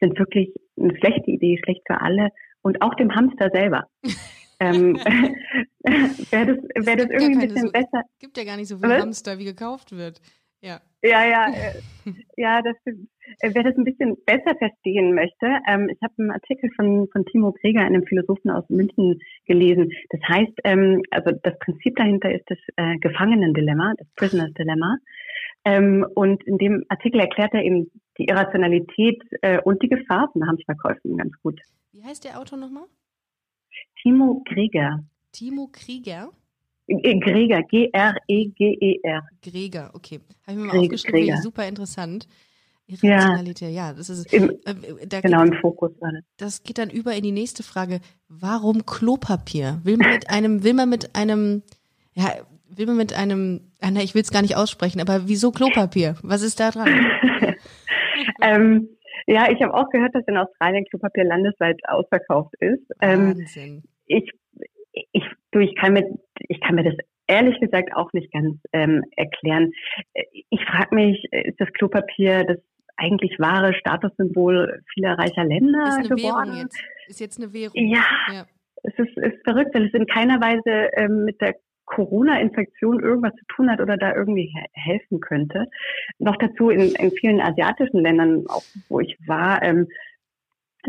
[0.00, 2.28] sind wirklich eine schlechte Idee, schlecht für alle
[2.62, 3.84] und auch dem Hamster selber.
[4.60, 4.96] ähm,
[6.30, 8.02] wäre das, wär das irgendwie ein bisschen so, besser.
[8.12, 10.20] Es gibt ja gar nicht so viel Hamster, wie gekauft wird.
[10.62, 13.08] Ja, ja, ja, äh, ja das stimmt.
[13.40, 17.24] Äh, wer das ein bisschen besser verstehen möchte, ähm, ich habe einen Artikel von, von
[17.26, 19.90] Timo Greger, einem Philosophen aus München, gelesen.
[20.10, 24.96] Das heißt, ähm, also das Prinzip dahinter ist das äh, Gefangenendilemma, das Prisoners Dilemma.
[25.64, 30.46] Ähm, und in dem Artikel erklärt er eben die Irrationalität äh, und die Gefahr von
[30.46, 31.60] Hamsterkäufen ganz gut.
[31.92, 32.84] Wie heißt der Autor nochmal?
[34.02, 35.04] Timo Greger.
[35.32, 36.30] Timo Krieger?
[36.90, 39.22] Äh, Greger, G-R-E-G-E-R.
[39.42, 40.20] Greger, okay.
[40.46, 41.36] Habe ich mir mal Gre aufgeschrieben, Greger.
[41.38, 42.26] super interessant.
[42.86, 46.22] Irrationalität, ja, ja das ist Im, äh, da genau geht, im Fokus gerade.
[46.36, 48.00] Das geht dann über in die nächste Frage.
[48.28, 49.80] Warum Klopapier?
[49.84, 51.62] Will man mit einem, will man mit einem,
[52.14, 52.32] ja,
[52.68, 56.16] will man mit einem, ah, ich will es gar nicht aussprechen, aber wieso Klopapier?
[56.22, 56.88] Was ist da dran?
[58.42, 58.88] ähm,
[59.28, 62.82] ja, ich habe auch gehört, dass in Australien Klopapier landesweit ausverkauft ist.
[63.00, 63.84] Ähm, Wahnsinn.
[64.06, 64.28] Ich,
[65.12, 66.04] ich, du, ich kann mir,
[66.48, 66.94] ich kann mir das
[67.26, 69.72] ehrlich gesagt auch nicht ganz ähm, erklären.
[70.50, 72.58] Ich frage mich, ist das Klopapier das
[72.96, 76.52] eigentlich wahre Statussymbol vieler reicher Länder geworden?
[76.52, 76.82] Währung jetzt.
[77.08, 77.74] Ist jetzt eine Währung.
[77.74, 78.44] Ja, ja.
[78.82, 81.54] es ist, ist verrückt, weil es in keiner Weise ähm, mit der
[81.86, 85.66] Corona-Infektion irgendwas zu tun hat oder da irgendwie helfen könnte.
[86.18, 89.88] Noch dazu in, in vielen asiatischen Ländern, auch wo ich war, ähm,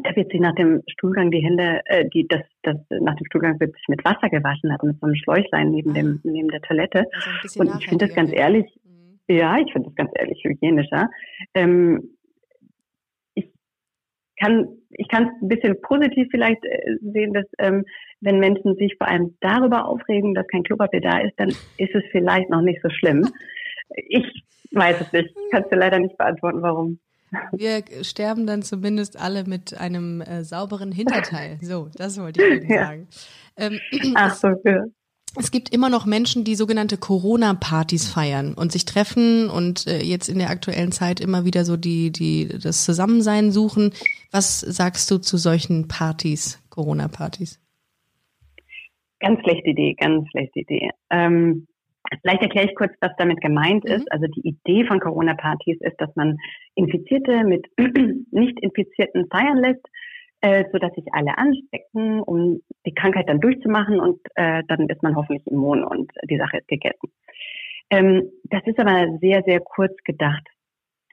[0.04, 3.60] da wird sich nach dem Stuhlgang die Hände, äh, die das, das nach dem Stuhlgang
[3.60, 7.06] wird sich mit Wasser gewaschen, also mit so einem Schläuchlein neben dem neben der Toilette.
[7.44, 9.36] Also Und ich finde das ganz ehrlich, mhm.
[9.36, 11.10] ja, ich finde das ganz ehrlich hygienischer.
[11.54, 12.16] Ähm,
[13.36, 13.52] ich
[14.40, 17.84] kann ich kann es ein bisschen positiv vielleicht äh, sehen, dass ähm,
[18.22, 22.04] wenn Menschen sich vor allem darüber aufregen, dass kein Klopapier da ist, dann ist es
[22.12, 23.28] vielleicht noch nicht so schlimm.
[24.08, 24.26] Ich
[24.72, 25.36] weiß es nicht.
[25.52, 27.00] Kannst du leider nicht beantworten, warum.
[27.54, 31.58] Wir sterben dann zumindest alle mit einem äh, sauberen Hinterteil.
[31.62, 32.86] So, das wollte ich Ihnen ja.
[32.86, 33.08] sagen.
[33.58, 33.80] Ähm,
[34.15, 34.84] Ach so, ja.
[35.38, 40.28] Es gibt immer noch Menschen, die sogenannte Corona-Partys feiern und sich treffen und äh, jetzt
[40.28, 43.94] in der aktuellen Zeit immer wieder so die, die, das Zusammensein suchen.
[44.32, 47.62] Was sagst du zu solchen Partys, Corona-Partys?
[49.22, 50.89] Ganz schlechte Idee, ganz schlechte Idee.
[51.10, 51.67] Ähm,
[52.21, 53.95] vielleicht erkläre ich kurz, was damit gemeint mhm.
[53.95, 54.12] ist.
[54.12, 56.38] Also die Idee von Corona-Partys ist, dass man
[56.76, 57.65] Infizierte mit
[58.32, 59.86] Nicht-Infizierten feiern lässt,
[60.41, 65.04] äh, so dass sich alle anstecken, um die Krankheit dann durchzumachen und äh, dann ist
[65.04, 67.12] man hoffentlich immun und die Sache ist gegessen.
[67.89, 70.47] Ähm, das ist aber sehr, sehr kurz gedacht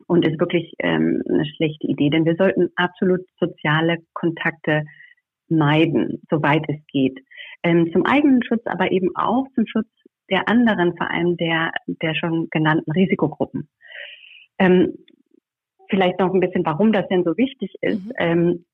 [0.06, 4.84] und ist wirklich ähm, eine schlechte Idee, denn wir sollten absolut soziale Kontakte
[5.48, 7.18] meiden, soweit es geht.
[7.62, 9.88] Ähm, zum eigenen Schutz, aber eben auch zum Schutz
[10.30, 13.68] der anderen, vor allem der, der schon genannten Risikogruppen.
[14.58, 14.94] Ähm,
[15.88, 18.04] vielleicht noch ein bisschen, warum das denn so wichtig ist.
[18.04, 18.12] Mhm.
[18.18, 18.64] Ähm,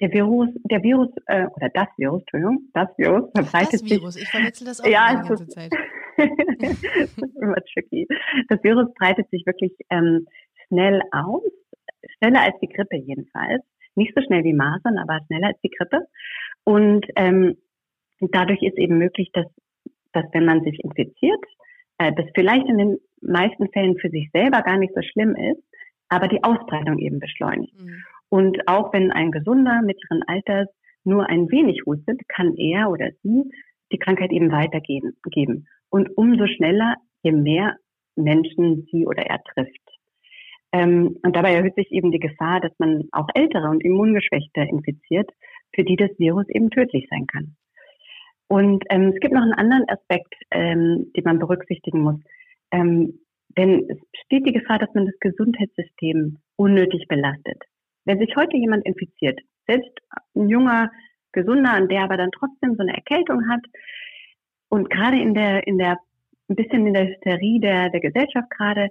[0.00, 4.16] der Virus, der Virus, äh, oder das Virus, Entschuldigung, das Virus verbreitet das Virus.
[4.16, 5.72] Ich verwechsel das auch ja, die ganze Zeit.
[7.40, 8.06] immer tricky.
[8.48, 10.26] Das Virus breitet sich wirklich ähm,
[10.66, 11.42] schnell aus,
[12.18, 13.62] schneller als die Grippe jedenfalls.
[13.94, 16.06] Nicht so schnell wie Masern, aber schneller als die Grippe.
[16.64, 17.56] Und ähm,
[18.20, 19.46] dadurch ist eben möglich, dass,
[20.14, 21.44] dass wenn man sich infiziert,
[21.98, 25.62] äh, das vielleicht in den meisten Fällen für sich selber gar nicht so schlimm ist,
[26.08, 27.78] aber die Ausbreitung eben beschleunigt.
[27.80, 28.04] Mhm.
[28.28, 30.68] Und auch wenn ein gesunder mittleren Alters
[31.04, 33.44] nur ein wenig hustet, kann er oder sie
[33.92, 35.16] die Krankheit eben weitergeben.
[35.30, 35.66] Geben.
[35.90, 37.76] Und umso schneller, je mehr
[38.16, 39.80] Menschen sie oder er trifft.
[40.72, 45.30] Ähm, und dabei erhöht sich eben die Gefahr, dass man auch ältere und immungeschwächte infiziert,
[45.72, 47.56] für die das Virus eben tödlich sein kann.
[48.48, 52.20] Und ähm, es gibt noch einen anderen Aspekt, ähm, den man berücksichtigen muss.
[52.70, 53.20] Ähm,
[53.56, 57.62] denn es besteht die Gefahr, dass man das Gesundheitssystem unnötig belastet.
[58.04, 59.92] Wenn sich heute jemand infiziert, selbst
[60.34, 60.90] ein junger,
[61.32, 63.60] gesunder, der aber dann trotzdem so eine Erkältung hat
[64.68, 65.98] und gerade in der, in der,
[66.48, 68.88] ein bisschen in der Hysterie der, der Gesellschaft gerade,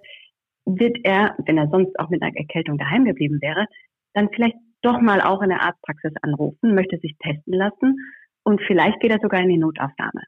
[0.65, 3.67] wird er, wenn er sonst auch mit einer Erkältung daheim geblieben wäre,
[4.13, 7.97] dann vielleicht doch mal auch in der Arztpraxis anrufen, möchte sich testen lassen
[8.43, 10.21] und vielleicht geht er sogar in die Notaufnahme.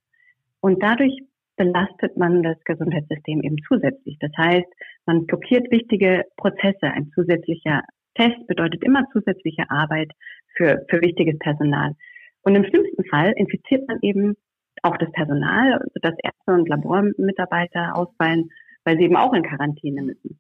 [0.62, 1.18] Und dadurch
[1.58, 4.18] belastet man das Gesundheitssystem eben zusätzlich.
[4.20, 4.68] Das heißt,
[5.06, 6.84] man blockiert wichtige Prozesse.
[6.84, 7.82] Ein zusätzlicher
[8.16, 10.12] Test bedeutet immer zusätzliche Arbeit
[10.56, 11.94] für, für wichtiges Personal.
[12.42, 14.36] Und im schlimmsten Fall infiziert man eben
[14.84, 18.50] auch das Personal, sodass Ärzte und Labormitarbeiter ausfallen,
[18.84, 20.40] weil sie eben auch in Quarantäne müssen.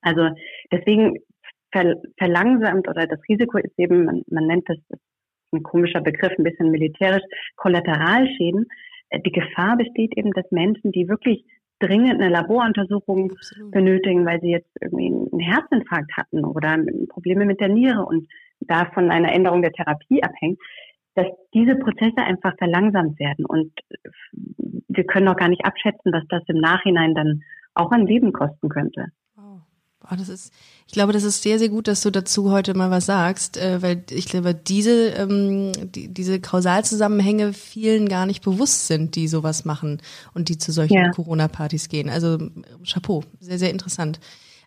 [0.00, 0.30] Also
[0.70, 1.18] deswegen
[2.18, 5.00] verlangsamt oder das Risiko ist eben, man, man nennt das, das
[5.54, 7.22] ein komischer Begriff, ein bisschen militärisch,
[7.56, 8.66] Kollateralschäden.
[9.10, 11.44] Äh, die Gefahr besteht eben, dass Menschen, die wirklich
[11.78, 13.72] dringend eine Laboruntersuchung Absolut.
[13.72, 18.28] benötigen, weil sie jetzt irgendwie einen Herzinfarkt hatten oder Probleme mit der Niere und
[18.60, 20.58] davon eine Änderung der Therapie abhängt,
[21.14, 23.44] dass diese Prozesse einfach verlangsamt werden.
[23.44, 23.72] Und
[24.88, 27.42] wir können auch gar nicht abschätzen, was das im Nachhinein dann
[27.74, 29.06] auch an Leben kosten könnte.
[30.10, 30.52] Oh, das ist,
[30.86, 33.80] ich glaube, das ist sehr, sehr gut, dass du dazu heute mal was sagst, äh,
[33.80, 39.64] weil ich glaube, diese, ähm, die, diese Kausalzusammenhänge vielen gar nicht bewusst sind, die sowas
[39.64, 40.02] machen
[40.34, 41.10] und die zu solchen ja.
[41.10, 42.10] Corona-Partys gehen.
[42.10, 42.38] Also
[42.84, 44.20] Chapeau, sehr, sehr interessant.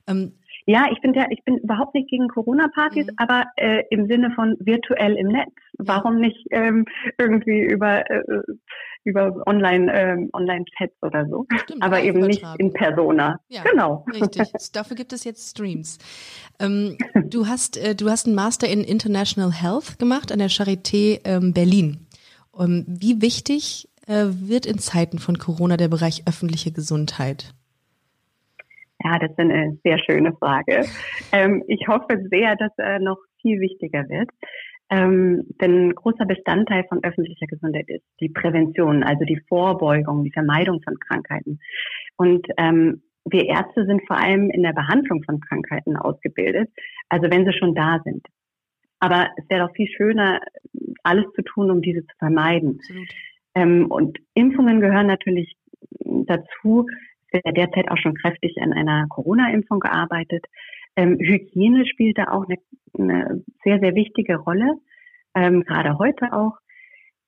[0.08, 0.32] Ähm,
[0.68, 3.14] ja, ich bin ja, ich bin überhaupt nicht gegen Corona-Partys, mhm.
[3.16, 5.54] aber äh, im Sinne von virtuell im Netz.
[5.78, 6.86] Warum nicht ähm,
[7.18, 8.42] irgendwie über äh,
[9.06, 13.40] über Online ähm, Online Chats oder so, Stimmt, aber eben nicht in Persona.
[13.48, 14.06] Ja, genau.
[14.14, 14.52] Richtig.
[14.74, 16.00] Dafür gibt es jetzt Streams.
[16.60, 21.22] Ähm, du hast äh, du hast einen Master in International Health gemacht an der Charité
[21.24, 22.08] ähm, Berlin.
[22.52, 27.54] Um, ähm, wie wichtig äh, wird in Zeiten von Corona der Bereich öffentliche Gesundheit?
[29.04, 30.86] Ja, das ist eine sehr schöne Frage.
[31.32, 34.30] Ähm, ich hoffe sehr, dass er noch viel wichtiger wird.
[34.90, 40.32] Ähm, denn ein großer Bestandteil von öffentlicher Gesundheit ist die Prävention, also die Vorbeugung, die
[40.32, 41.60] Vermeidung von Krankheiten.
[42.16, 46.70] Und ähm, wir Ärzte sind vor allem in der Behandlung von Krankheiten ausgebildet,
[47.10, 48.26] also wenn sie schon da sind.
[49.00, 50.40] Aber es wäre doch viel schöner,
[51.04, 52.80] alles zu tun, um diese zu vermeiden.
[53.56, 55.56] Ähm, und Impfungen gehören natürlich
[56.00, 56.88] dazu.
[57.32, 60.46] Derzeit auch schon kräftig an einer Corona-Impfung gearbeitet.
[60.96, 62.58] Ähm, Hygiene spielt da auch eine,
[62.98, 64.76] eine sehr, sehr wichtige Rolle,
[65.36, 66.58] ähm, gerade heute auch.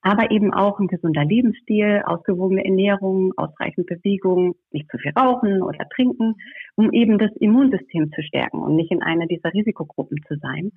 [0.01, 5.89] Aber eben auch ein gesunder Lebensstil, ausgewogene Ernährung, ausreichend Bewegung, nicht zu viel rauchen oder
[5.93, 6.35] trinken,
[6.75, 10.71] um eben das Immunsystem zu stärken und nicht in einer dieser Risikogruppen zu sein.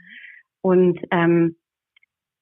[0.60, 1.56] Und ähm,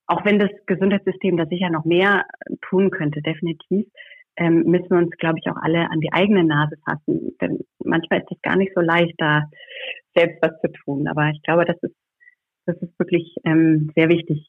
[0.06, 2.24] auch wenn das Gesundheitssystem da sicher noch mehr
[2.62, 3.86] tun könnte, definitiv,
[4.40, 7.36] ähm, müssen wir uns, glaube ich, auch alle an die eigene Nase fassen.
[7.40, 9.44] Denn manchmal ist es gar nicht so leicht, da
[10.16, 11.06] selbst was zu tun.
[11.06, 11.94] Aber ich glaube, das ist,
[12.64, 14.48] das ist wirklich ähm, sehr wichtig.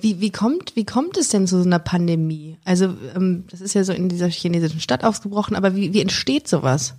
[0.00, 2.56] Wie, wie, kommt, wie kommt es denn zu so einer Pandemie?
[2.64, 6.48] Also, ähm, das ist ja so in dieser chinesischen Stadt ausgebrochen, aber wie, wie entsteht
[6.48, 6.98] sowas?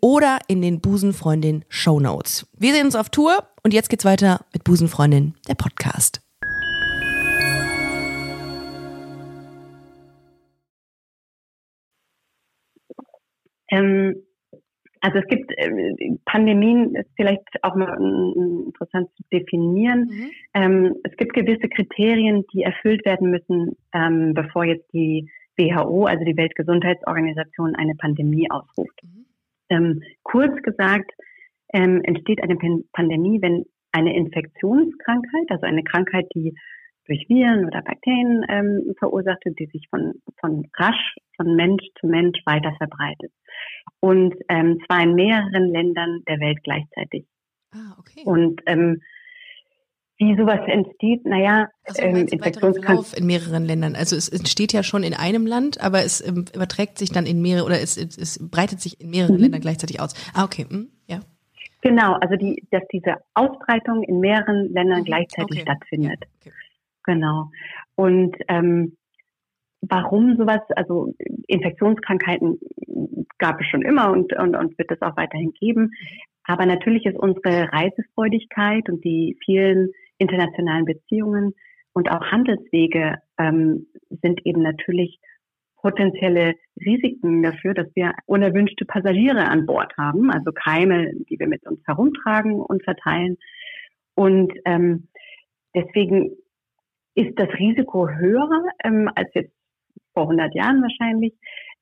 [0.00, 2.46] oder in den Busenfreundin Show Notes.
[2.58, 6.20] Wir sehen uns auf Tour und jetzt geht's weiter mit Busenfreundin, der Podcast.
[13.70, 14.22] Ähm,
[15.00, 15.70] also es gibt äh,
[16.24, 17.96] Pandemien, ist vielleicht auch mal
[18.66, 20.10] interessant zu definieren.
[20.10, 20.30] Mhm.
[20.54, 26.24] Ähm, es gibt gewisse Kriterien, die erfüllt werden müssen, ähm, bevor jetzt die WHO, also
[26.24, 29.02] die Weltgesundheitsorganisation, eine Pandemie ausruft.
[29.02, 29.26] Mhm.
[29.70, 31.10] Ähm, kurz gesagt,
[31.72, 32.56] ähm, entsteht eine
[32.92, 36.54] Pandemie, wenn eine Infektionskrankheit, also eine Krankheit, die
[37.06, 42.06] durch Viren oder Bakterien ähm, verursacht wird, die sich von, von rasch von Mensch zu
[42.06, 43.32] Mensch weiter verbreitet.
[44.00, 47.26] Und ähm, zwar in mehreren Ländern der Welt gleichzeitig.
[47.72, 48.22] Ah, okay.
[48.24, 49.00] Und ähm,
[50.18, 53.94] wie sowas entsteht, naja, also, ähm, Infektionskrankheit in mehreren Ländern.
[53.94, 57.42] Also es entsteht ja schon in einem Land, aber es ähm, überträgt sich dann in
[57.42, 59.42] mehrere oder es, es, es breitet sich in mehreren mhm.
[59.42, 60.14] Ländern gleichzeitig aus.
[60.34, 61.20] Ah, okay, hm, ja.
[61.82, 65.04] Genau, also die, dass diese Ausbreitung in mehreren Ländern mhm.
[65.04, 65.60] gleichzeitig okay.
[65.60, 66.20] stattfindet.
[66.20, 66.52] Ja, okay.
[67.04, 67.50] Genau.
[67.94, 68.96] Und ähm,
[69.82, 71.14] warum sowas, also
[71.46, 72.58] Infektionskrankheiten
[73.38, 75.92] gab es schon immer und, und, und wird es auch weiterhin geben.
[76.44, 81.54] Aber natürlich ist unsere Reisefreudigkeit und die vielen internationalen Beziehungen
[81.92, 83.86] und auch Handelswege ähm,
[84.22, 85.18] sind eben natürlich
[85.76, 86.54] potenzielle
[86.84, 91.80] Risiken dafür, dass wir unerwünschte Passagiere an Bord haben, also Keime, die wir mit uns
[91.86, 93.36] herumtragen und verteilen.
[94.14, 95.08] Und ähm,
[95.74, 96.32] deswegen
[97.14, 99.54] ist das Risiko höher ähm, als jetzt
[100.12, 101.34] vor 100 Jahren wahrscheinlich.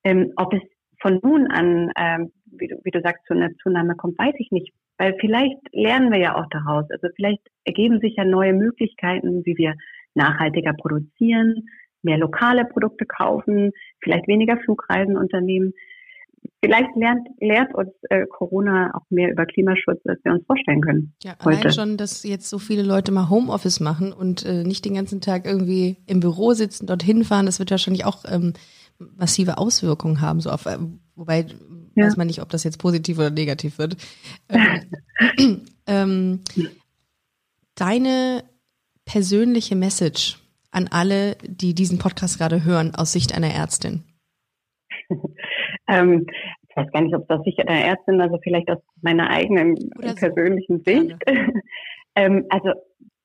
[0.04, 0.62] Ähm, ob es
[1.00, 4.50] von nun an, ähm, wie, du, wie du sagst, zu einer Zunahme kommt, weiß ich
[4.50, 4.72] nicht.
[4.98, 6.84] Weil vielleicht lernen wir ja auch daraus.
[6.90, 9.74] Also vielleicht ergeben sich ja neue Möglichkeiten, wie wir
[10.14, 11.66] nachhaltiger produzieren,
[12.02, 13.72] mehr lokale Produkte kaufen,
[14.02, 15.72] vielleicht weniger Flugreisen unternehmen.
[16.62, 21.14] Vielleicht lernt, lehrt uns äh, Corona auch mehr über Klimaschutz, als wir uns vorstellen können.
[21.22, 21.72] Ja, allein heute.
[21.72, 25.46] schon, dass jetzt so viele Leute mal Homeoffice machen und äh, nicht den ganzen Tag
[25.46, 28.52] irgendwie im Büro sitzen, dorthin fahren, das wird wahrscheinlich auch ähm,
[28.98, 30.76] massive Auswirkungen haben, so auf, äh,
[31.16, 31.46] wobei
[31.94, 32.06] ja.
[32.06, 33.96] weiß man nicht, ob das jetzt positiv oder negativ wird.
[34.48, 36.40] Ähm, ähm,
[37.74, 38.44] deine
[39.04, 40.38] persönliche Message
[40.70, 44.02] an alle, die diesen Podcast gerade hören, aus Sicht einer Ärztin?
[45.88, 46.26] ähm,
[46.68, 49.76] ich weiß gar nicht, ob es aus Sicht einer Ärztin, also vielleicht aus meiner eigenen
[49.76, 50.14] so.
[50.14, 51.16] persönlichen Sicht.
[52.16, 52.70] ähm, also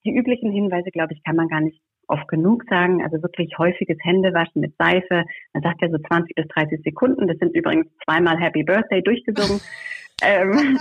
[0.05, 3.03] die üblichen Hinweise, glaube ich, kann man gar nicht oft genug sagen.
[3.03, 5.25] Also wirklich häufiges Händewaschen mit Seife.
[5.53, 7.27] Man sagt ja so 20 bis 30 Sekunden.
[7.27, 9.61] Das sind übrigens zweimal Happy Birthday durchgesungen.
[10.23, 10.79] ähm,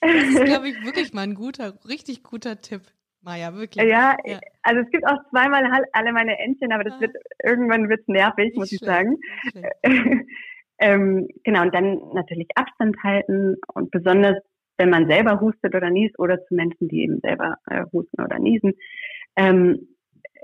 [0.00, 2.82] das ist, glaube ich, wirklich mal ein guter, richtig guter Tipp.
[3.22, 3.86] Maja, wirklich.
[3.86, 5.62] Ja, ja, also es gibt auch zweimal
[5.92, 7.00] alle meine Entchen, aber das ah.
[7.00, 8.80] wird irgendwann wird's nervig, Nicht muss schlimm.
[8.80, 10.26] ich sagen.
[10.78, 14.36] ähm, genau, und dann natürlich Abstand halten und besonders
[14.80, 18.38] wenn man selber hustet oder niest oder zu Menschen, die eben selber äh, husten oder
[18.38, 18.72] niesen.
[19.36, 19.88] Ähm,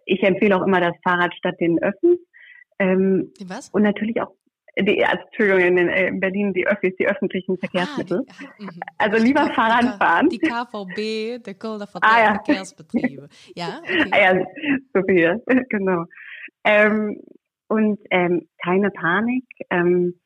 [0.06, 2.18] ich empfehle auch immer das Fahrrad statt den Öffis.
[2.78, 3.68] Ähm, Was?
[3.70, 4.32] Und natürlich auch
[4.78, 8.26] die, also, Entschuldigung, in, in Berlin die Öffis, die öffentlichen Verkehrsmittel.
[8.28, 8.80] Ah, die, mhm.
[8.98, 10.28] also lieber Fahrrad fahren.
[10.28, 12.34] Die KVB, der Kölner ah, ja.
[12.34, 13.28] Verkehrsbetriebe.
[13.54, 14.10] Ja, okay.
[14.10, 14.46] ah, ja,
[14.92, 16.04] so viel, genau.
[16.64, 17.22] Ähm,
[17.68, 19.44] und ähm, keine Panik.
[19.70, 20.20] Ähm,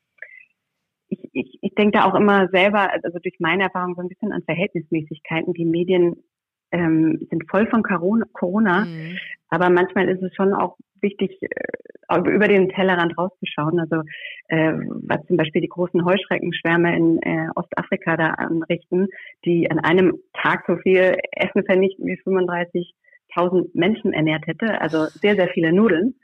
[1.09, 4.33] ich, ich, ich denke da auch immer selber, also durch meine Erfahrung so ein bisschen
[4.33, 5.55] an Verhältnismäßigkeiten.
[5.55, 6.25] Die Medien
[6.73, 9.19] ähm, sind voll von Corona, mhm.
[9.49, 13.81] aber manchmal ist es schon auch wichtig, äh, über den Tellerrand rauszuschauen.
[13.81, 14.03] Also
[14.49, 19.09] äh, was zum Beispiel die großen Heuschreckenschwärme in äh, Ostafrika da anrichten,
[19.45, 24.81] die an einem Tag so viel Essen vernichten wie 35.000 Menschen ernährt hätte.
[24.81, 26.15] Also sehr, sehr viele Nudeln.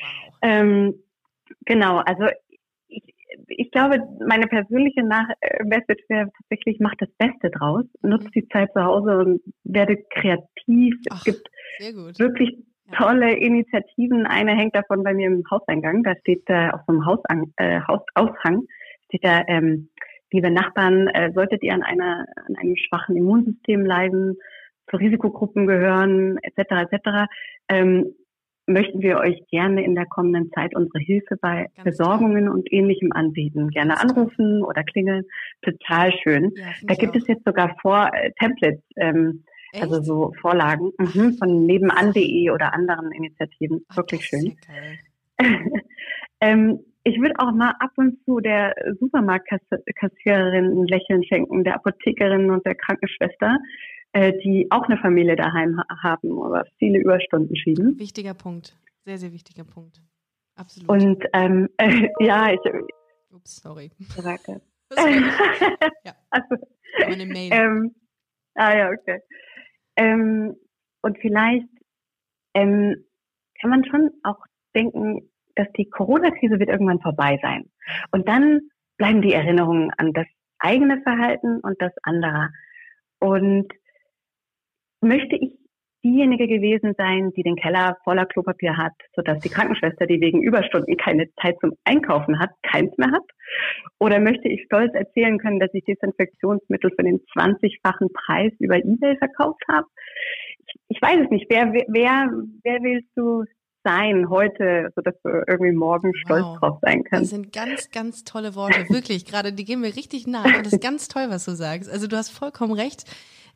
[0.00, 0.34] Wow.
[0.42, 0.94] Ähm,
[1.64, 2.26] genau, also
[3.48, 8.30] ich glaube, meine persönliche Nach äh, Message wäre tatsächlich, mach das Beste draus, nutzt mhm.
[8.34, 10.94] die Zeit zu Hause und werde kreativ.
[11.10, 11.48] Ach, es gibt
[12.18, 12.58] wirklich
[12.96, 14.26] tolle Initiativen.
[14.26, 16.02] Eine hängt davon bei mir im Hauseingang.
[16.02, 18.62] Da steht äh, auf so einem Hausang, äh, Hausaushang,
[19.06, 19.90] steht da, ähm,
[20.32, 24.36] liebe Nachbarn, äh, solltet ihr an einer, an einem schwachen Immunsystem leiden,
[24.90, 26.90] zu Risikogruppen gehören, etc.
[26.90, 27.30] etc.
[27.68, 28.14] Ähm,
[28.68, 32.54] möchten wir euch gerne in der kommenden Zeit unsere Hilfe bei Ganz Besorgungen toll.
[32.54, 33.70] und ähnlichem anbieten.
[33.70, 35.24] Gerne anrufen oder klingeln.
[35.62, 36.52] Total schön.
[36.56, 37.20] Ja, da gibt auch.
[37.20, 39.44] es jetzt sogar vor äh, Templates, ähm,
[39.80, 43.84] also so Vorlagen mhm, von nebenan.de oder anderen Initiativen.
[43.88, 44.56] Ach, Wirklich schön.
[46.40, 52.50] ähm, ich würde auch mal ab und zu der Supermarktkassiererin ein Lächeln schenken, der Apothekerin
[52.50, 53.58] und der Krankenschwester
[54.16, 57.98] die auch eine Familie daheim haben oder viele Überstunden schieben.
[57.98, 60.02] Wichtiger Punkt, sehr, sehr wichtiger Punkt.
[60.58, 60.88] Absolut.
[60.88, 62.60] Und ähm, äh, ja, ich.
[63.30, 63.90] Ups, sorry.
[64.08, 64.60] Sagte.
[66.04, 66.12] ja.
[66.30, 66.56] Also,
[67.08, 67.52] Meine Mail.
[67.52, 67.94] Ähm,
[68.54, 69.20] ah ja, okay.
[69.96, 70.56] Ähm,
[71.02, 71.68] und vielleicht
[72.54, 73.04] ähm,
[73.60, 74.38] kann man schon auch
[74.74, 77.70] denken, dass die Corona-Krise wird irgendwann vorbei sein.
[78.10, 78.60] Und dann
[78.96, 80.26] bleiben die Erinnerungen an das
[80.58, 82.50] eigene Verhalten und das anderer.
[83.20, 83.72] Und
[85.00, 85.58] möchte ich
[86.04, 90.96] diejenige gewesen sein, die den Keller voller Klopapier hat, sodass die Krankenschwester, die wegen Überstunden
[90.96, 93.24] keine Zeit zum Einkaufen hat, keins mehr hat?
[93.98, 99.16] Oder möchte ich stolz erzählen können, dass ich Desinfektionsmittel für den 20-fachen Preis über Ebay
[99.18, 99.86] verkauft habe?
[100.66, 101.46] Ich, ich weiß es nicht.
[101.48, 102.30] Wer, wer,
[102.62, 103.44] wer willst du
[103.84, 106.58] sein heute, sodass du irgendwie morgen stolz wow.
[106.58, 107.32] drauf sein kannst.
[107.32, 108.88] Das sind ganz, ganz tolle Worte.
[108.90, 110.44] Wirklich, gerade die gehen mir richtig nah.
[110.44, 111.90] Und das ist ganz toll, was du sagst.
[111.90, 113.04] Also du hast vollkommen recht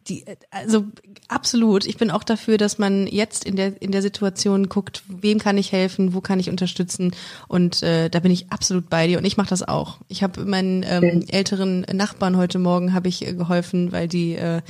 [0.09, 0.85] die, also
[1.29, 1.87] absolut.
[1.87, 5.59] Ich bin auch dafür, dass man jetzt in der in der Situation guckt, wem kann
[5.59, 7.13] ich helfen, wo kann ich unterstützen.
[7.49, 9.19] Und äh, da bin ich absolut bei dir.
[9.19, 9.99] Und ich mache das auch.
[10.09, 14.63] Ich habe meinen ähm, älteren Nachbarn heute Morgen habe ich äh, geholfen, weil die äh,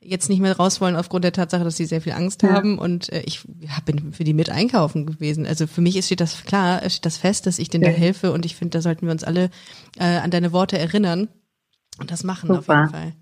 [0.00, 2.50] jetzt nicht mehr raus wollen aufgrund der Tatsache, dass sie sehr viel Angst ja.
[2.50, 2.78] haben.
[2.78, 5.46] Und äh, ich ja, bin für die mit einkaufen gewesen.
[5.46, 7.90] Also für mich steht das klar, steht das fest, dass ich denen ja.
[7.90, 8.32] da helfe.
[8.32, 9.50] Und ich finde, da sollten wir uns alle
[9.98, 11.28] äh, an deine Worte erinnern
[11.98, 12.58] und das machen Super.
[12.58, 13.12] auf jeden Fall.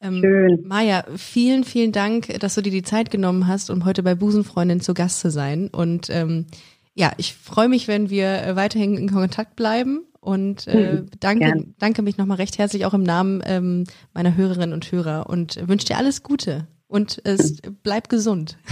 [0.00, 0.64] Ähm, Schön.
[0.66, 4.80] Maja, vielen, vielen Dank, dass du dir die Zeit genommen hast, um heute bei Busenfreundin
[4.80, 5.68] zu Gast zu sein.
[5.68, 6.46] Und ähm,
[6.94, 11.66] ja, ich freue mich, wenn wir äh, weiterhin in Kontakt bleiben und äh, mhm, danke,
[11.78, 15.86] danke mich nochmal recht herzlich auch im Namen ähm, meiner Hörerinnen und Hörer und wünsche
[15.86, 18.58] dir alles Gute und es bleib gesund.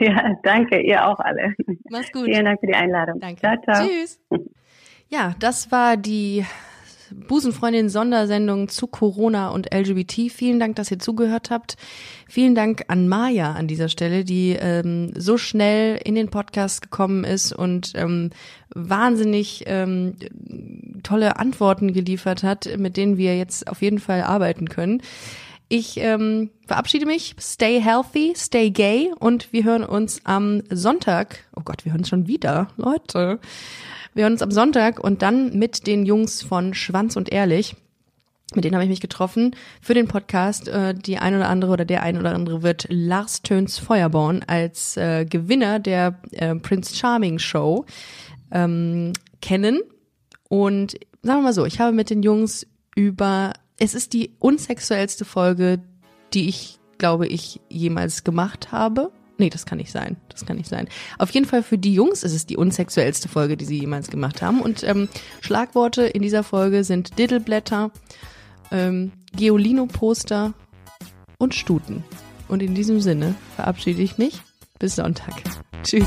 [0.00, 1.54] Ja, danke, ihr auch alle.
[1.88, 2.24] Mach's gut.
[2.24, 3.20] Vielen Dank für die Einladung.
[3.20, 3.40] Danke.
[3.40, 3.86] Ciao, ciao.
[3.86, 4.20] Tschüss.
[5.08, 6.44] Ja, das war die
[7.14, 10.30] Busenfreundin Sondersendung zu Corona und LGBT.
[10.30, 11.76] Vielen Dank, dass ihr zugehört habt.
[12.28, 17.24] Vielen Dank an Maja an dieser Stelle, die ähm, so schnell in den Podcast gekommen
[17.24, 18.30] ist und ähm,
[18.74, 20.14] wahnsinnig ähm,
[21.02, 25.02] tolle Antworten geliefert hat, mit denen wir jetzt auf jeden Fall arbeiten können.
[25.70, 27.34] Ich ähm, verabschiede mich.
[27.38, 31.44] Stay healthy, stay gay und wir hören uns am Sonntag.
[31.54, 33.38] Oh Gott, wir hören uns schon wieder, Leute.
[34.18, 37.76] Wir hören uns am Sonntag und dann mit den Jungs von Schwanz und Ehrlich.
[38.52, 40.66] Mit denen habe ich mich getroffen für den Podcast.
[40.66, 44.96] Äh, die ein oder andere oder der ein oder andere wird Lars Töns Feuerborn als
[44.96, 47.86] äh, Gewinner der äh, Prince Charming Show
[48.50, 49.82] ähm, kennen.
[50.48, 52.66] Und sagen wir mal so, ich habe mit den Jungs
[52.96, 55.78] über, es ist die unsexuellste Folge,
[56.34, 59.12] die ich, glaube ich, jemals gemacht habe.
[59.38, 60.16] Nee, das kann nicht sein.
[60.28, 60.88] Das kann nicht sein.
[61.18, 64.42] Auf jeden Fall für die Jungs ist es die unsexuellste Folge, die sie jemals gemacht
[64.42, 64.60] haben.
[64.60, 65.08] Und ähm,
[65.40, 67.92] Schlagworte in dieser Folge sind Diddleblätter,
[68.72, 70.54] ähm, Geolino-Poster
[71.38, 72.04] und Stuten.
[72.48, 74.42] Und in diesem Sinne verabschiede ich mich.
[74.78, 75.34] Bis Sonntag.
[75.82, 76.06] Tschüss.